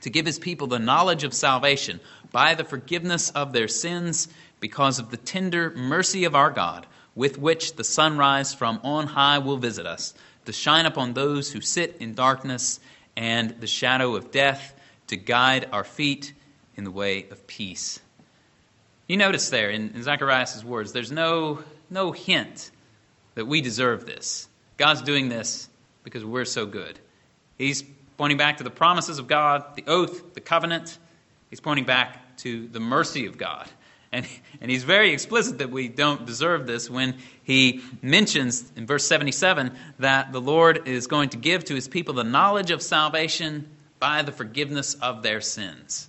to 0.00 0.08
give 0.08 0.24
his 0.24 0.38
people 0.38 0.66
the 0.66 0.78
knowledge 0.78 1.22
of 1.22 1.34
salvation 1.34 2.00
by 2.32 2.54
the 2.54 2.64
forgiveness 2.64 3.30
of 3.30 3.52
their 3.52 3.68
sins, 3.68 4.28
because 4.60 4.98
of 4.98 5.10
the 5.10 5.18
tender 5.18 5.72
mercy 5.72 6.24
of 6.24 6.34
our 6.34 6.50
God, 6.50 6.86
with 7.14 7.38
which 7.38 7.76
the 7.76 7.84
sunrise 7.84 8.54
from 8.54 8.80
on 8.82 9.08
high 9.08 9.38
will 9.38 9.58
visit 9.58 9.84
us, 9.84 10.14
to 10.46 10.54
shine 10.54 10.86
upon 10.86 11.12
those 11.12 11.52
who 11.52 11.60
sit 11.60 11.96
in 12.00 12.14
darkness 12.14 12.80
and 13.16 13.50
the 13.60 13.66
shadow 13.66 14.16
of 14.16 14.30
death, 14.30 14.74
to 15.08 15.16
guide 15.16 15.68
our 15.72 15.84
feet 15.84 16.32
in 16.76 16.84
the 16.84 16.90
way 16.90 17.28
of 17.30 17.46
peace. 17.46 18.00
You 19.06 19.16
notice 19.16 19.50
there 19.50 19.70
in, 19.70 19.90
in 19.94 20.02
Zacharias' 20.02 20.64
words, 20.64 20.92
there's 20.92 21.12
no, 21.12 21.62
no 21.90 22.12
hint 22.12 22.70
that 23.34 23.46
we 23.46 23.60
deserve 23.60 24.06
this. 24.06 24.48
God's 24.76 25.02
doing 25.02 25.28
this 25.28 25.68
because 26.02 26.24
we're 26.24 26.44
so 26.44 26.66
good. 26.66 26.98
He's 27.58 27.84
pointing 28.16 28.38
back 28.38 28.58
to 28.58 28.64
the 28.64 28.70
promises 28.70 29.18
of 29.18 29.26
God, 29.26 29.76
the 29.76 29.84
oath, 29.86 30.34
the 30.34 30.40
covenant. 30.40 30.98
He's 31.50 31.60
pointing 31.60 31.84
back 31.84 32.36
to 32.38 32.66
the 32.68 32.80
mercy 32.80 33.26
of 33.26 33.38
God. 33.38 33.68
And, 34.14 34.24
and 34.60 34.70
he's 34.70 34.84
very 34.84 35.12
explicit 35.12 35.58
that 35.58 35.70
we 35.70 35.88
don't 35.88 36.24
deserve 36.24 36.68
this 36.68 36.88
when 36.88 37.16
he 37.42 37.82
mentions 38.00 38.72
in 38.76 38.86
verse 38.86 39.04
77 39.08 39.76
that 39.98 40.30
the 40.30 40.40
Lord 40.40 40.86
is 40.86 41.08
going 41.08 41.30
to 41.30 41.36
give 41.36 41.64
to 41.64 41.74
his 41.74 41.88
people 41.88 42.14
the 42.14 42.22
knowledge 42.22 42.70
of 42.70 42.80
salvation 42.80 43.68
by 43.98 44.22
the 44.22 44.30
forgiveness 44.30 44.94
of 44.94 45.24
their 45.24 45.40
sins. 45.40 46.08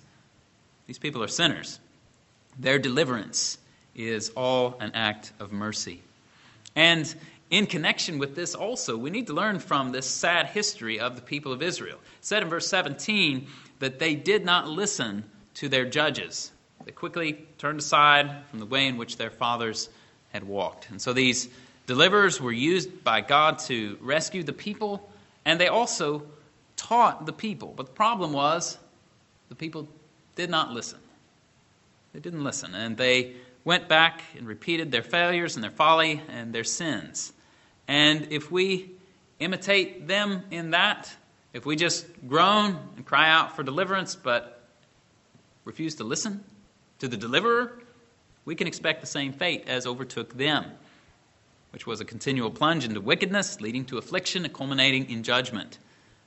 These 0.86 1.00
people 1.00 1.20
are 1.20 1.28
sinners. 1.28 1.80
Their 2.60 2.78
deliverance 2.78 3.58
is 3.96 4.30
all 4.36 4.76
an 4.78 4.92
act 4.94 5.32
of 5.40 5.50
mercy. 5.50 6.00
And 6.76 7.12
in 7.50 7.66
connection 7.66 8.20
with 8.20 8.36
this, 8.36 8.54
also, 8.54 8.96
we 8.96 9.10
need 9.10 9.26
to 9.26 9.32
learn 9.32 9.58
from 9.58 9.90
this 9.90 10.06
sad 10.06 10.46
history 10.46 11.00
of 11.00 11.16
the 11.16 11.22
people 11.22 11.52
of 11.52 11.60
Israel. 11.60 11.98
It 12.18 12.24
said 12.24 12.44
in 12.44 12.50
verse 12.50 12.68
17 12.68 13.48
that 13.80 13.98
they 13.98 14.14
did 14.14 14.44
not 14.44 14.68
listen 14.68 15.24
to 15.54 15.68
their 15.68 15.86
judges. 15.86 16.52
They 16.86 16.92
quickly 16.92 17.44
turned 17.58 17.80
aside 17.80 18.44
from 18.48 18.60
the 18.60 18.64
way 18.64 18.86
in 18.86 18.96
which 18.96 19.16
their 19.16 19.30
fathers 19.30 19.90
had 20.32 20.44
walked. 20.44 20.88
And 20.88 21.02
so 21.02 21.12
these 21.12 21.48
deliverers 21.86 22.40
were 22.40 22.52
used 22.52 23.02
by 23.02 23.22
God 23.22 23.58
to 23.66 23.98
rescue 24.00 24.44
the 24.44 24.52
people, 24.52 25.10
and 25.44 25.60
they 25.60 25.66
also 25.66 26.22
taught 26.76 27.26
the 27.26 27.32
people. 27.32 27.74
But 27.76 27.86
the 27.86 27.92
problem 27.92 28.32
was 28.32 28.78
the 29.48 29.56
people 29.56 29.88
did 30.36 30.48
not 30.48 30.72
listen. 30.72 31.00
They 32.12 32.20
didn't 32.20 32.44
listen, 32.44 32.72
and 32.76 32.96
they 32.96 33.34
went 33.64 33.88
back 33.88 34.22
and 34.38 34.46
repeated 34.46 34.92
their 34.92 35.02
failures 35.02 35.56
and 35.56 35.64
their 35.64 35.72
folly 35.72 36.22
and 36.28 36.52
their 36.52 36.64
sins. 36.64 37.32
And 37.88 38.28
if 38.30 38.52
we 38.52 38.92
imitate 39.40 40.06
them 40.06 40.44
in 40.52 40.70
that, 40.70 41.12
if 41.52 41.66
we 41.66 41.74
just 41.74 42.06
groan 42.28 42.78
and 42.96 43.04
cry 43.04 43.28
out 43.28 43.56
for 43.56 43.64
deliverance 43.64 44.14
but 44.14 44.62
refuse 45.64 45.96
to 45.96 46.04
listen 46.04 46.44
to 46.98 47.08
the 47.08 47.16
deliverer, 47.16 47.78
we 48.44 48.54
can 48.54 48.66
expect 48.66 49.00
the 49.00 49.06
same 49.06 49.32
fate 49.32 49.64
as 49.66 49.86
overtook 49.86 50.34
them, 50.36 50.64
which 51.70 51.86
was 51.86 52.00
a 52.00 52.04
continual 52.04 52.50
plunge 52.50 52.84
into 52.84 53.00
wickedness, 53.00 53.60
leading 53.60 53.84
to 53.86 53.98
affliction 53.98 54.44
and 54.44 54.54
culminating 54.54 55.10
in 55.10 55.22
judgment. 55.22 55.78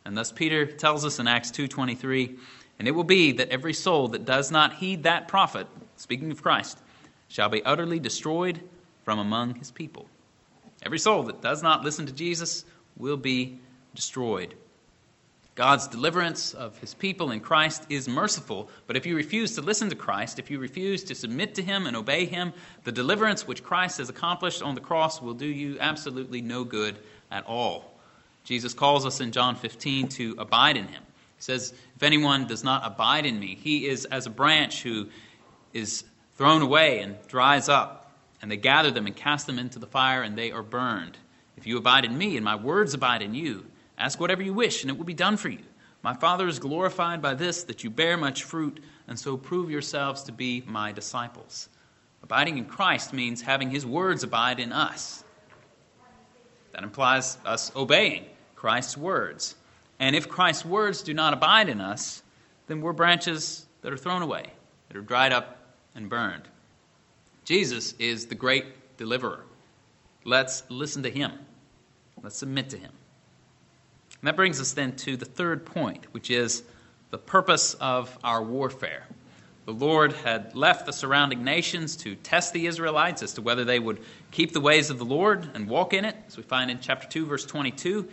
And 0.05 0.17
thus 0.17 0.31
Peter 0.31 0.65
tells 0.65 1.05
us 1.05 1.19
in 1.19 1.27
Acts 1.27 1.51
2:23, 1.51 2.37
and 2.77 2.87
it 2.87 2.91
will 2.91 3.03
be 3.03 3.31
that 3.33 3.49
every 3.49 3.73
soul 3.73 4.07
that 4.09 4.25
does 4.25 4.51
not 4.51 4.75
heed 4.75 5.03
that 5.03 5.27
prophet, 5.27 5.67
speaking 5.97 6.31
of 6.31 6.41
Christ, 6.41 6.79
shall 7.27 7.49
be 7.49 7.63
utterly 7.63 7.99
destroyed 7.99 8.61
from 9.03 9.19
among 9.19 9.55
his 9.55 9.71
people. 9.71 10.07
Every 10.83 10.99
soul 10.99 11.23
that 11.23 11.41
does 11.41 11.61
not 11.61 11.83
listen 11.83 12.05
to 12.05 12.11
Jesus 12.11 12.65
will 12.97 13.17
be 13.17 13.59
destroyed. 13.95 14.55
God's 15.59 15.89
deliverance 15.89 16.53
of 16.53 16.77
his 16.77 16.93
people 16.93 17.31
in 17.31 17.41
Christ 17.41 17.83
is 17.89 18.07
merciful, 18.07 18.69
but 18.87 18.95
if 18.95 19.05
you 19.05 19.17
refuse 19.17 19.55
to 19.55 19.61
listen 19.61 19.89
to 19.89 19.95
Christ, 19.97 20.39
if 20.39 20.49
you 20.49 20.57
refuse 20.57 21.03
to 21.03 21.13
submit 21.13 21.55
to 21.55 21.61
him 21.61 21.85
and 21.85 21.97
obey 21.97 22.23
him, 22.23 22.53
the 22.85 22.93
deliverance 22.93 23.45
which 23.45 23.61
Christ 23.61 23.97
has 23.97 24.07
accomplished 24.07 24.63
on 24.63 24.73
the 24.73 24.79
cross 24.79 25.21
will 25.21 25.33
do 25.33 25.45
you 25.45 25.77
absolutely 25.81 26.41
no 26.41 26.63
good 26.63 26.97
at 27.29 27.45
all. 27.45 27.91
Jesus 28.45 28.73
calls 28.73 29.05
us 29.05 29.19
in 29.19 29.33
John 29.33 29.57
15 29.57 30.07
to 30.07 30.35
abide 30.39 30.77
in 30.77 30.87
him. 30.87 31.03
He 31.35 31.41
says, 31.41 31.73
If 31.93 32.03
anyone 32.03 32.47
does 32.47 32.63
not 32.63 32.87
abide 32.87 33.25
in 33.25 33.37
me, 33.37 33.59
he 33.61 33.85
is 33.85 34.05
as 34.05 34.27
a 34.27 34.29
branch 34.29 34.81
who 34.81 35.09
is 35.73 36.05
thrown 36.37 36.61
away 36.61 37.01
and 37.01 37.17
dries 37.27 37.67
up, 37.67 38.13
and 38.41 38.49
they 38.49 38.55
gather 38.55 38.91
them 38.91 39.07
and 39.07 39.15
cast 39.15 39.45
them 39.45 39.59
into 39.59 39.77
the 39.77 39.87
fire, 39.87 40.23
and 40.23 40.37
they 40.37 40.53
are 40.53 40.63
burned. 40.63 41.17
If 41.57 41.67
you 41.67 41.77
abide 41.77 42.05
in 42.05 42.17
me, 42.17 42.37
and 42.37 42.45
my 42.45 42.55
words 42.55 42.93
abide 42.93 43.21
in 43.21 43.35
you, 43.35 43.65
ask 43.99 44.19
whatever 44.19 44.41
you 44.41 44.53
wish, 44.53 44.81
and 44.81 44.89
it 44.89 44.97
will 44.97 45.05
be 45.05 45.13
done 45.13 45.37
for 45.37 45.49
you. 45.49 45.63
My 46.01 46.13
Father 46.13 46.47
is 46.47 46.59
glorified 46.59 47.21
by 47.21 47.35
this, 47.35 47.63
that 47.65 47.83
you 47.83 47.89
bear 47.89 48.15
much 48.17 48.43
fruit, 48.43 48.81
and 49.07 49.19
so 49.19 49.35
prove 49.37 49.69
yourselves 49.69 50.23
to 50.23 50.31
be 50.31 50.63
my 50.65 50.93
disciples. 50.93 51.69
Abiding 52.23 52.57
in 52.57 52.65
Christ 52.65 53.13
means 53.13 53.41
having 53.41 53.69
his 53.69 53.85
words 53.85 54.23
abide 54.23 54.59
in 54.59 54.71
us. 54.71 55.23
That 56.71 56.83
implies 56.83 57.37
us 57.45 57.71
obeying 57.75 58.25
Christ's 58.55 58.97
words. 58.97 59.55
And 59.99 60.15
if 60.15 60.29
Christ's 60.29 60.65
words 60.65 61.01
do 61.01 61.13
not 61.13 61.33
abide 61.33 61.67
in 61.67 61.81
us, 61.81 62.23
then 62.67 62.81
we're 62.81 62.93
branches 62.93 63.65
that 63.81 63.91
are 63.91 63.97
thrown 63.97 64.21
away, 64.21 64.45
that 64.87 64.97
are 64.97 65.01
dried 65.01 65.33
up 65.33 65.57
and 65.95 66.09
burned. 66.09 66.43
Jesus 67.43 67.93
is 67.99 68.27
the 68.27 68.35
great 68.35 68.97
deliverer. 68.97 69.43
Let's 70.23 70.63
listen 70.69 71.03
to 71.03 71.09
him. 71.09 71.31
Let's 72.21 72.37
submit 72.37 72.69
to 72.69 72.77
him. 72.77 72.91
And 74.21 74.27
that 74.27 74.35
brings 74.35 74.59
us 74.59 74.73
then 74.73 74.95
to 74.97 75.15
the 75.15 75.25
third 75.25 75.65
point, 75.65 76.05
which 76.11 76.29
is 76.29 76.63
the 77.09 77.17
purpose 77.17 77.73
of 77.75 78.17
our 78.23 78.43
warfare. 78.43 79.05
The 79.65 79.73
Lord 79.73 80.13
had 80.13 80.55
left 80.55 80.85
the 80.85 80.91
surrounding 80.93 81.43
nations 81.43 81.95
to 81.97 82.15
test 82.15 82.53
the 82.53 82.65
Israelites 82.65 83.21
as 83.21 83.33
to 83.33 83.41
whether 83.41 83.65
they 83.65 83.79
would 83.79 83.99
keep 84.31 84.51
the 84.51 84.59
ways 84.59 84.89
of 84.89 84.97
the 84.97 85.05
Lord 85.05 85.47
and 85.53 85.69
walk 85.69 85.93
in 85.93 86.05
it, 86.05 86.15
as 86.27 86.37
we 86.37 86.43
find 86.43 86.71
in 86.71 86.79
chapter 86.81 87.07
2, 87.07 87.27
verse 87.27 87.45
22, 87.45 88.09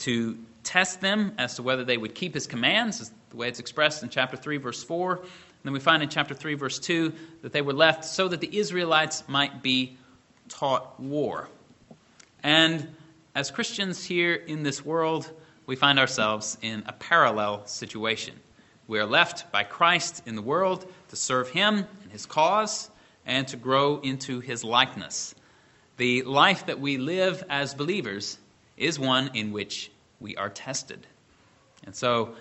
to 0.00 0.38
test 0.64 1.00
them 1.00 1.32
as 1.38 1.56
to 1.56 1.62
whether 1.62 1.84
they 1.84 1.98
would 1.98 2.14
keep 2.14 2.34
his 2.34 2.46
commands, 2.46 3.12
the 3.30 3.36
way 3.36 3.48
it's 3.48 3.60
expressed 3.60 4.02
in 4.02 4.08
chapter 4.08 4.36
3, 4.36 4.56
verse 4.56 4.82
4. 4.82 5.16
And 5.16 5.28
then 5.64 5.72
we 5.72 5.80
find 5.80 6.02
in 6.02 6.08
chapter 6.08 6.34
3, 6.34 6.54
verse 6.54 6.78
2, 6.78 7.12
that 7.42 7.52
they 7.52 7.62
were 7.62 7.74
left 7.74 8.04
so 8.04 8.28
that 8.28 8.40
the 8.40 8.58
Israelites 8.58 9.22
might 9.28 9.62
be 9.62 9.96
taught 10.48 10.98
war. 10.98 11.48
And 12.42 12.88
as 13.34 13.50
Christians 13.50 14.04
here 14.04 14.34
in 14.34 14.62
this 14.62 14.84
world, 14.84 15.30
we 15.66 15.76
find 15.76 15.98
ourselves 15.98 16.58
in 16.62 16.82
a 16.86 16.92
parallel 16.92 17.66
situation. 17.66 18.34
We 18.88 18.98
are 18.98 19.06
left 19.06 19.52
by 19.52 19.62
Christ 19.62 20.22
in 20.26 20.34
the 20.34 20.42
world 20.42 20.84
to 21.08 21.16
serve 21.16 21.48
Him 21.50 21.86
and 22.02 22.10
His 22.10 22.26
cause 22.26 22.90
and 23.24 23.46
to 23.48 23.56
grow 23.56 24.00
into 24.00 24.40
His 24.40 24.64
likeness. 24.64 25.34
The 25.96 26.22
life 26.22 26.66
that 26.66 26.80
we 26.80 26.96
live 26.96 27.44
as 27.48 27.74
believers 27.74 28.38
is 28.76 28.98
one 28.98 29.30
in 29.34 29.52
which 29.52 29.92
we 30.18 30.36
are 30.36 30.48
tested. 30.48 31.06
And 31.84 31.94
so 31.94 32.34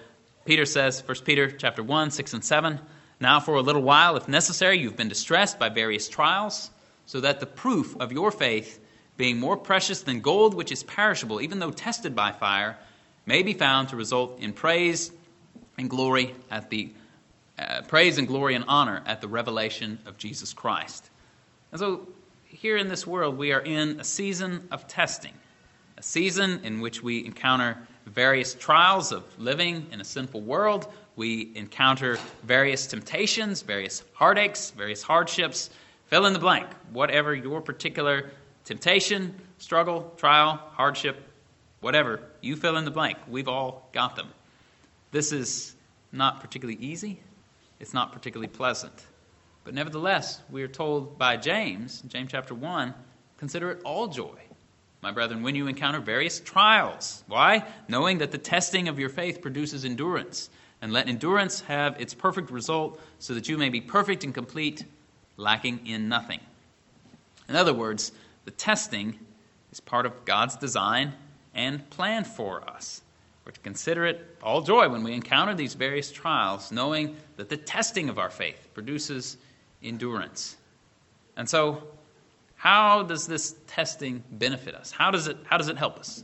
Peter 0.45 0.65
says, 0.65 1.03
1 1.05 1.17
Peter 1.25 1.51
chapter 1.51 1.83
1, 1.83 2.11
6 2.11 2.33
and 2.33 2.43
7, 2.43 2.79
Now 3.19 3.39
for 3.39 3.55
a 3.55 3.61
little 3.61 3.83
while, 3.83 4.17
if 4.17 4.27
necessary, 4.27 4.79
you've 4.79 4.97
been 4.97 5.09
distressed 5.09 5.59
by 5.59 5.69
various 5.69 6.09
trials, 6.09 6.71
so 7.05 7.21
that 7.21 7.39
the 7.39 7.45
proof 7.45 7.95
of 7.99 8.11
your 8.11 8.31
faith, 8.31 8.79
being 9.19 9.37
more 9.37 9.57
precious 9.57 10.03
than 10.03 10.21
gold 10.21 10.53
which 10.53 10.71
is 10.71 10.81
perishable, 10.81 11.41
even 11.41 11.59
though 11.59 11.71
tested 11.71 12.15
by 12.15 12.31
fire, 12.31 12.77
may 13.25 13.43
be 13.43 13.51
found 13.51 13.89
to 13.89 13.97
result 13.97 14.39
in 14.39 14.53
praise 14.53 15.11
and 15.77 15.89
glory 15.89 16.33
at 16.49 16.69
the 16.69 16.89
uh, 17.59 17.81
praise 17.81 18.17
and 18.17 18.29
glory 18.29 18.55
and 18.55 18.63
honor 18.69 19.03
at 19.05 19.19
the 19.19 19.27
revelation 19.27 19.99
of 20.05 20.17
Jesus 20.17 20.53
Christ. 20.53 21.09
And 21.73 21.79
so, 21.79 22.07
here 22.45 22.77
in 22.77 22.87
this 22.87 23.05
world, 23.05 23.37
we 23.37 23.51
are 23.51 23.59
in 23.59 23.99
a 23.99 24.05
season 24.05 24.65
of 24.71 24.87
testing, 24.87 25.33
a 25.97 26.01
season 26.01 26.61
in 26.63 26.79
which 26.79 27.03
we 27.03 27.25
encounter 27.25 27.77
various 28.05 28.53
trials 28.55 29.11
of 29.11 29.25
living 29.37 29.85
in 29.91 29.99
a 29.99 30.05
sinful 30.05 30.39
world. 30.39 30.87
We 31.17 31.51
encounter 31.55 32.17
various 32.43 32.87
temptations, 32.87 33.63
various 33.63 34.01
heartaches, 34.13 34.71
various 34.71 35.03
hardships. 35.03 35.71
Fill 36.05 36.25
in 36.25 36.31
the 36.31 36.39
blank, 36.39 36.67
whatever 36.93 37.35
your 37.35 37.59
particular 37.59 38.31
temptation, 38.69 39.33
struggle, 39.57 40.13
trial, 40.15 40.61
hardship, 40.73 41.17
whatever, 41.79 42.21
you 42.39 42.55
fill 42.55 42.77
in 42.77 42.85
the 42.85 42.91
blank. 42.91 43.17
We've 43.27 43.47
all 43.47 43.89
got 43.93 44.15
them. 44.15 44.27
This 45.09 45.31
is 45.31 45.75
not 46.11 46.39
particularly 46.39 46.79
easy, 46.79 47.19
it's 47.79 47.95
not 47.95 48.11
particularly 48.11 48.47
pleasant. 48.47 48.93
But 49.63 49.73
nevertheless, 49.73 50.41
we 50.51 50.61
are 50.61 50.67
told 50.67 51.17
by 51.17 51.35
James, 51.35 52.03
James 52.03 52.29
chapter 52.31 52.53
1, 52.53 52.93
consider 53.37 53.71
it 53.71 53.81
all 53.83 54.07
joy, 54.07 54.37
my 55.01 55.11
brethren, 55.11 55.41
when 55.41 55.55
you 55.55 55.65
encounter 55.65 55.99
various 55.99 56.39
trials. 56.39 57.23
Why? 57.25 57.65
Knowing 57.87 58.19
that 58.19 58.29
the 58.29 58.37
testing 58.37 58.87
of 58.87 58.99
your 58.99 59.09
faith 59.09 59.41
produces 59.41 59.83
endurance. 59.83 60.51
And 60.83 60.93
let 60.93 61.09
endurance 61.09 61.61
have 61.61 61.99
its 61.99 62.13
perfect 62.13 62.51
result, 62.51 63.01
so 63.17 63.33
that 63.33 63.49
you 63.49 63.57
may 63.57 63.69
be 63.69 63.81
perfect 63.81 64.23
and 64.23 64.33
complete, 64.33 64.85
lacking 65.37 65.87
in 65.87 66.07
nothing. 66.07 66.39
In 67.47 67.55
other 67.55 67.73
words, 67.73 68.11
the 68.45 68.51
testing 68.51 69.19
is 69.71 69.79
part 69.79 70.05
of 70.05 70.25
God's 70.25 70.55
design 70.55 71.13
and 71.53 71.87
plan 71.89 72.23
for 72.23 72.67
us. 72.69 73.01
We're 73.45 73.51
to 73.51 73.59
consider 73.61 74.05
it 74.05 74.37
all 74.43 74.61
joy 74.61 74.89
when 74.89 75.03
we 75.03 75.13
encounter 75.13 75.55
these 75.55 75.73
various 75.73 76.11
trials, 76.11 76.71
knowing 76.71 77.15
that 77.37 77.49
the 77.49 77.57
testing 77.57 78.09
of 78.09 78.19
our 78.19 78.29
faith 78.29 78.67
produces 78.73 79.37
endurance. 79.81 80.57
And 81.35 81.49
so, 81.49 81.83
how 82.55 83.03
does 83.03 83.25
this 83.25 83.55
testing 83.67 84.23
benefit 84.31 84.75
us? 84.75 84.91
How 84.91 85.09
does 85.09 85.27
it, 85.27 85.37
how 85.45 85.57
does 85.57 85.69
it 85.69 85.77
help 85.77 85.97
us? 85.97 86.23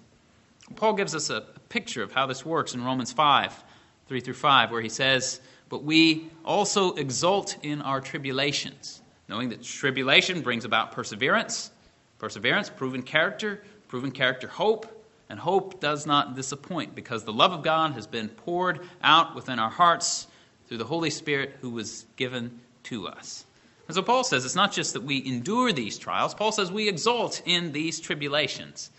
Paul 0.76 0.94
gives 0.94 1.16
us 1.16 1.30
a, 1.30 1.38
a 1.38 1.60
picture 1.70 2.04
of 2.04 2.12
how 2.12 2.26
this 2.26 2.46
works 2.46 2.74
in 2.74 2.84
Romans 2.84 3.12
5 3.12 3.64
3 4.08 4.20
through 4.20 4.34
5, 4.36 4.72
where 4.72 4.82
he 4.82 4.90
says, 4.90 5.42
But 5.70 5.84
we 5.84 6.30
also 6.44 6.94
exult 6.94 7.58
in 7.64 7.82
our 7.82 8.00
tribulations, 8.00 9.02
knowing 9.28 9.50
that 9.50 9.64
tribulation 9.64 10.42
brings 10.42 10.64
about 10.64 10.92
perseverance, 10.92 11.72
perseverance, 12.20 12.70
proven 12.70 13.02
character, 13.02 13.64
proven 13.88 14.12
character, 14.12 14.48
hope 14.48 14.92
and 15.30 15.40
hope 15.40 15.80
does 15.80 16.06
not 16.06 16.36
disappoint 16.36 16.96
because 16.96 17.24
the 17.24 17.34
love 17.34 17.52
of 17.52 17.64
God 17.64 17.94
has 17.94 18.08
been 18.08 18.30
poured 18.30 18.82
out 19.02 19.36
within 19.36 19.60
our 19.60 19.70
hearts 19.70 20.28
through 20.68 20.78
the 20.78 20.86
Holy 20.86 21.10
Spirit 21.10 21.58
who 21.62 21.72
was 21.72 22.06
given 22.16 22.60
to 22.84 23.08
us. 23.08 23.46
And 23.88 23.96
so 23.96 24.02
Paul 24.02 24.24
says 24.24 24.46
it's 24.46 24.56
not 24.56 24.72
just 24.72 24.94
that 24.94 25.04
we 25.04 25.26
endure 25.26 25.72
these 25.72 25.98
trials, 25.98 26.34
Paul 26.34 26.52
says 26.52 26.72
we 26.72 26.88
exult 26.90 27.42
in 27.46 27.72
these 27.72 28.00
tribulations. 28.00 28.92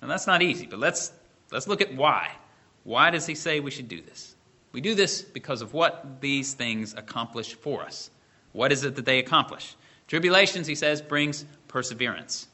And 0.00 0.10
that's 0.10 0.26
not 0.26 0.42
easy, 0.42 0.66
but 0.66 0.78
let's, 0.78 1.12
let's 1.50 1.66
look 1.66 1.80
at 1.80 1.94
why. 1.94 2.30
Why 2.84 3.10
does 3.10 3.26
he 3.26 3.34
say 3.34 3.60
we 3.60 3.70
should 3.70 3.88
do 3.88 4.00
this? 4.00 4.34
We 4.72 4.80
do 4.80 4.94
this 4.94 5.22
because 5.22 5.62
of 5.62 5.72
what 5.72 6.20
these 6.20 6.54
things 6.54 6.94
accomplish 6.94 7.54
for 7.54 7.82
us. 7.82 8.10
What 8.52 8.70
is 8.70 8.84
it 8.84 8.96
that 8.96 9.04
they 9.04 9.18
accomplish? 9.18 9.74
Tribulations, 10.08 10.66
he 10.66 10.74
says, 10.74 11.00
brings 11.00 11.44
perseverance. 11.68 12.48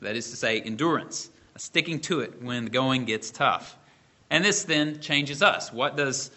That 0.00 0.16
is 0.16 0.30
to 0.30 0.36
say, 0.36 0.60
endurance 0.60 1.30
sticking 1.58 2.00
to 2.00 2.20
it 2.20 2.42
when 2.42 2.64
the 2.64 2.70
going 2.70 3.04
gets 3.04 3.30
tough. 3.30 3.76
And 4.30 4.44
this 4.44 4.64
then 4.64 5.00
changes 5.00 5.42
us. 5.42 5.72
What 5.72 5.96
does, 5.96 6.30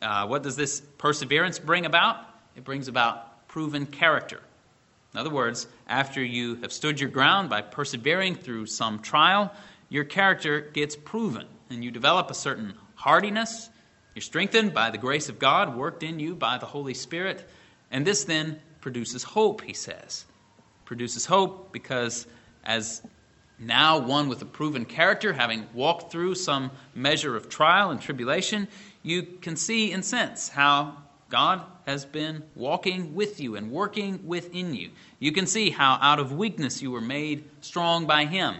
uh, 0.00 0.26
what 0.26 0.42
does 0.42 0.56
this 0.56 0.80
perseverance 0.98 1.58
bring 1.58 1.86
about? 1.86 2.18
It 2.56 2.64
brings 2.64 2.88
about 2.88 3.48
proven 3.48 3.86
character. 3.86 4.40
In 5.14 5.20
other 5.20 5.30
words, 5.30 5.66
after 5.88 6.22
you 6.22 6.56
have 6.56 6.72
stood 6.72 7.00
your 7.00 7.10
ground 7.10 7.48
by 7.48 7.62
persevering 7.62 8.36
through 8.36 8.66
some 8.66 9.00
trial, 9.00 9.52
your 9.88 10.04
character 10.04 10.60
gets 10.60 10.94
proven 10.96 11.46
and 11.70 11.82
you 11.82 11.90
develop 11.90 12.30
a 12.30 12.34
certain 12.34 12.74
hardiness. 12.94 13.70
You're 14.14 14.22
strengthened 14.22 14.74
by 14.74 14.90
the 14.90 14.98
grace 14.98 15.28
of 15.28 15.38
God 15.38 15.76
worked 15.76 16.02
in 16.02 16.20
you 16.20 16.34
by 16.34 16.58
the 16.58 16.66
Holy 16.66 16.94
Spirit. 16.94 17.48
And 17.90 18.06
this 18.06 18.24
then 18.24 18.60
produces 18.88 19.22
hope, 19.22 19.60
he 19.60 19.74
says. 19.74 20.24
Produces 20.86 21.26
hope 21.26 21.72
because 21.74 22.26
as 22.64 23.02
now 23.58 23.98
one 23.98 24.30
with 24.30 24.40
a 24.40 24.46
proven 24.46 24.86
character, 24.86 25.34
having 25.34 25.66
walked 25.74 26.10
through 26.10 26.36
some 26.36 26.70
measure 26.94 27.36
of 27.36 27.50
trial 27.50 27.90
and 27.90 28.00
tribulation, 28.00 28.66
you 29.02 29.24
can 29.42 29.56
see 29.56 29.92
and 29.92 30.02
sense 30.02 30.48
how 30.48 30.96
God 31.28 31.60
has 31.84 32.06
been 32.06 32.42
walking 32.54 33.14
with 33.14 33.40
you 33.40 33.56
and 33.56 33.70
working 33.70 34.26
within 34.26 34.74
you. 34.74 34.88
You 35.18 35.32
can 35.32 35.46
see 35.46 35.68
how 35.68 35.98
out 36.00 36.18
of 36.18 36.32
weakness 36.32 36.80
you 36.80 36.90
were 36.90 37.02
made 37.02 37.44
strong 37.60 38.06
by 38.06 38.24
Him, 38.24 38.54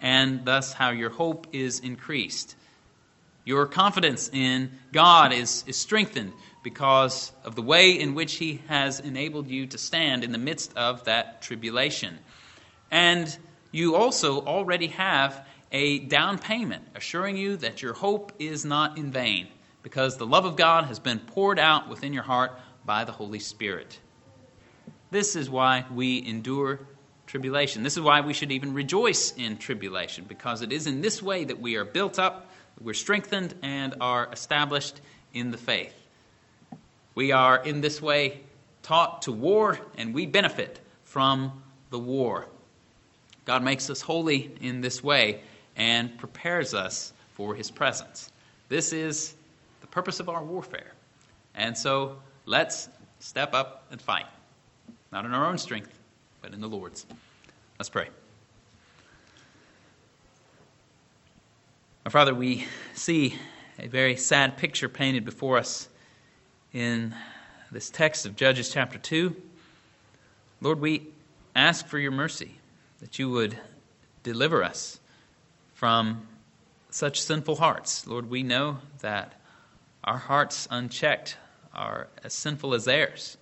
and 0.00 0.44
thus 0.44 0.72
how 0.72 0.90
your 0.90 1.10
hope 1.10 1.48
is 1.52 1.80
increased. 1.80 2.54
Your 3.44 3.66
confidence 3.66 4.30
in 4.32 4.70
God 4.92 5.32
is, 5.32 5.64
is 5.66 5.76
strengthened 5.76 6.32
because 6.64 7.30
of 7.44 7.54
the 7.54 7.62
way 7.62 7.92
in 7.92 8.14
which 8.14 8.34
He 8.34 8.60
has 8.66 8.98
enabled 8.98 9.46
you 9.46 9.68
to 9.68 9.78
stand 9.78 10.24
in 10.24 10.32
the 10.32 10.38
midst 10.38 10.76
of 10.76 11.04
that 11.04 11.42
tribulation. 11.42 12.18
And 12.90 13.36
you 13.70 13.94
also 13.94 14.44
already 14.44 14.88
have 14.88 15.46
a 15.70 16.00
down 16.00 16.38
payment 16.38 16.84
assuring 16.96 17.36
you 17.36 17.56
that 17.58 17.82
your 17.82 17.92
hope 17.92 18.32
is 18.38 18.64
not 18.64 18.96
in 18.98 19.12
vain 19.12 19.46
because 19.82 20.16
the 20.16 20.26
love 20.26 20.46
of 20.46 20.56
God 20.56 20.84
has 20.86 20.98
been 20.98 21.18
poured 21.18 21.58
out 21.58 21.88
within 21.88 22.12
your 22.12 22.22
heart 22.22 22.58
by 22.86 23.04
the 23.04 23.12
Holy 23.12 23.38
Spirit. 23.38 23.98
This 25.10 25.36
is 25.36 25.50
why 25.50 25.84
we 25.92 26.26
endure 26.26 26.80
tribulation. 27.26 27.82
This 27.82 27.96
is 27.96 28.02
why 28.02 28.20
we 28.22 28.32
should 28.32 28.52
even 28.52 28.72
rejoice 28.72 29.32
in 29.32 29.58
tribulation 29.58 30.24
because 30.26 30.62
it 30.62 30.72
is 30.72 30.86
in 30.86 31.02
this 31.02 31.22
way 31.22 31.44
that 31.44 31.60
we 31.60 31.76
are 31.76 31.84
built 31.84 32.18
up, 32.18 32.50
we're 32.80 32.94
strengthened, 32.94 33.54
and 33.62 33.94
are 34.00 34.28
established 34.32 35.00
in 35.32 35.50
the 35.50 35.58
faith. 35.58 35.94
We 37.14 37.32
are 37.32 37.62
in 37.62 37.80
this 37.80 38.02
way 38.02 38.40
taught 38.82 39.22
to 39.22 39.32
war, 39.32 39.78
and 39.96 40.14
we 40.14 40.26
benefit 40.26 40.80
from 41.04 41.62
the 41.90 41.98
war. 41.98 42.46
God 43.44 43.62
makes 43.62 43.88
us 43.90 44.00
holy 44.00 44.52
in 44.60 44.80
this 44.80 45.02
way 45.02 45.40
and 45.76 46.16
prepares 46.18 46.74
us 46.74 47.12
for 47.34 47.54
his 47.54 47.70
presence. 47.70 48.30
This 48.68 48.92
is 48.92 49.34
the 49.80 49.86
purpose 49.86 50.20
of 50.20 50.28
our 50.28 50.42
warfare. 50.42 50.92
And 51.54 51.76
so 51.76 52.16
let's 52.46 52.88
step 53.20 53.54
up 53.54 53.84
and 53.90 54.00
fight. 54.00 54.26
Not 55.12 55.24
in 55.24 55.32
our 55.32 55.46
own 55.46 55.58
strength, 55.58 55.96
but 56.42 56.52
in 56.52 56.60
the 56.60 56.68
Lord's. 56.68 57.06
Let's 57.78 57.90
pray. 57.90 58.08
Our 62.04 62.10
Father, 62.10 62.34
we 62.34 62.66
see 62.94 63.36
a 63.78 63.86
very 63.88 64.16
sad 64.16 64.56
picture 64.56 64.88
painted 64.88 65.24
before 65.24 65.58
us 65.58 65.88
in 66.74 67.14
this 67.70 67.88
text 67.88 68.26
of 68.26 68.34
Judges 68.34 68.68
chapter 68.68 68.98
2. 68.98 69.34
Lord, 70.60 70.80
we 70.80 71.06
ask 71.54 71.86
for 71.86 72.00
your 72.00 72.10
mercy 72.10 72.56
that 72.98 73.16
you 73.16 73.30
would 73.30 73.56
deliver 74.24 74.64
us 74.64 74.98
from 75.74 76.26
such 76.90 77.22
sinful 77.22 77.54
hearts. 77.54 78.08
Lord, 78.08 78.28
we 78.28 78.42
know 78.42 78.78
that 79.02 79.34
our 80.02 80.18
hearts 80.18 80.66
unchecked 80.68 81.36
are 81.72 82.08
as 82.24 82.34
sinful 82.34 82.74
as 82.74 82.86
theirs, 82.86 83.36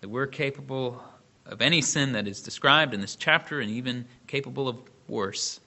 that 0.00 0.08
we're 0.08 0.28
capable 0.28 1.02
of 1.46 1.60
any 1.60 1.82
sin 1.82 2.12
that 2.12 2.28
is 2.28 2.42
described 2.42 2.94
in 2.94 3.00
this 3.00 3.16
chapter 3.16 3.58
and 3.58 3.72
even 3.72 4.06
capable 4.28 4.68
of 4.68 4.78
worse. 5.08 5.58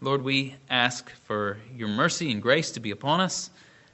Lord, 0.00 0.22
we 0.22 0.56
ask 0.70 1.10
for 1.26 1.58
your 1.76 1.88
mercy 1.88 2.30
and 2.30 2.40
grace 2.40 2.70
to 2.72 2.80
be 2.80 2.92
upon 2.92 3.20
us, 3.20 3.50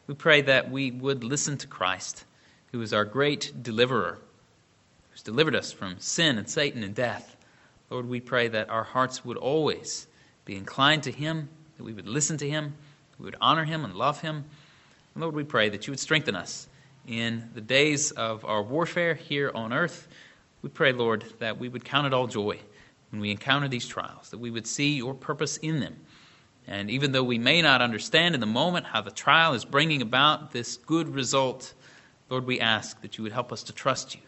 We 0.06 0.14
pray 0.14 0.42
that 0.42 0.70
we 0.70 0.92
would 0.92 1.24
listen 1.24 1.58
to 1.58 1.66
Christ, 1.66 2.24
who 2.72 2.82
is 2.82 2.92
our 2.92 3.04
great 3.04 3.62
deliverer, 3.62 4.18
who's 5.10 5.22
delivered 5.22 5.54
us 5.54 5.72
from 5.72 5.98
sin 5.98 6.38
and 6.38 6.48
Satan 6.48 6.82
and 6.82 6.94
death. 6.94 7.36
Lord, 7.90 8.08
we 8.08 8.20
pray 8.20 8.48
that 8.48 8.68
our 8.68 8.84
hearts 8.84 9.24
would 9.24 9.36
always 9.36 10.06
be 10.44 10.56
inclined 10.56 11.04
to 11.04 11.12
him, 11.12 11.48
that 11.76 11.84
we 11.84 11.92
would 11.92 12.08
listen 12.08 12.36
to 12.38 12.48
him, 12.48 12.74
we 13.18 13.24
would 13.24 13.36
honor 13.40 13.64
him 13.64 13.84
and 13.84 13.94
love 13.94 14.20
him. 14.20 14.44
And 15.14 15.22
Lord, 15.22 15.34
we 15.34 15.44
pray 15.44 15.68
that 15.68 15.86
you 15.86 15.92
would 15.92 16.00
strengthen 16.00 16.34
us 16.34 16.68
in 17.06 17.48
the 17.54 17.60
days 17.60 18.10
of 18.10 18.44
our 18.44 18.62
warfare 18.62 19.14
here 19.14 19.50
on 19.54 19.72
earth. 19.72 20.08
We 20.62 20.68
pray, 20.68 20.92
Lord, 20.92 21.24
that 21.38 21.58
we 21.58 21.68
would 21.68 21.84
count 21.84 22.06
it 22.06 22.12
all 22.12 22.26
joy 22.26 22.58
when 23.10 23.20
we 23.20 23.30
encounter 23.30 23.68
these 23.68 23.86
trials, 23.86 24.30
that 24.30 24.38
we 24.38 24.50
would 24.50 24.66
see 24.66 24.96
your 24.96 25.14
purpose 25.14 25.56
in 25.58 25.80
them. 25.80 25.96
And 26.66 26.90
even 26.90 27.12
though 27.12 27.22
we 27.22 27.38
may 27.38 27.62
not 27.62 27.80
understand 27.80 28.34
in 28.34 28.40
the 28.40 28.46
moment 28.46 28.86
how 28.86 29.00
the 29.00 29.12
trial 29.12 29.54
is 29.54 29.64
bringing 29.64 30.02
about 30.02 30.50
this 30.50 30.76
good 30.76 31.14
result, 31.14 31.72
Lord, 32.28 32.46
we 32.46 32.60
ask 32.60 33.00
that 33.02 33.18
you 33.18 33.22
would 33.24 33.32
help 33.32 33.52
us 33.52 33.62
to 33.64 33.72
trust 33.72 34.14
you, 34.14 34.20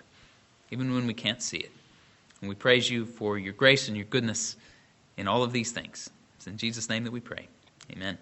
even 0.71 0.95
when 0.95 1.07
we 1.07 1.15
can't 1.15 1.43
see 1.43 1.59
it. 1.59 1.73
And 2.41 2.49
we 2.49 2.55
praise 2.55 2.89
you 2.89 3.05
for 3.05 3.39
your 3.39 3.53
grace 3.53 3.89
and 3.89 3.97
your 3.97 4.07
goodness 4.07 4.57
in 5.17 5.27
all 5.27 5.43
of 5.43 5.53
these 5.53 5.73
things. 5.73 6.09
It's 6.37 6.47
in 6.47 6.57
Jesus' 6.57 6.89
name 6.89 7.05
that 7.05 7.11
we 7.11 7.21
pray. 7.21 7.49
Amen. 7.91 8.19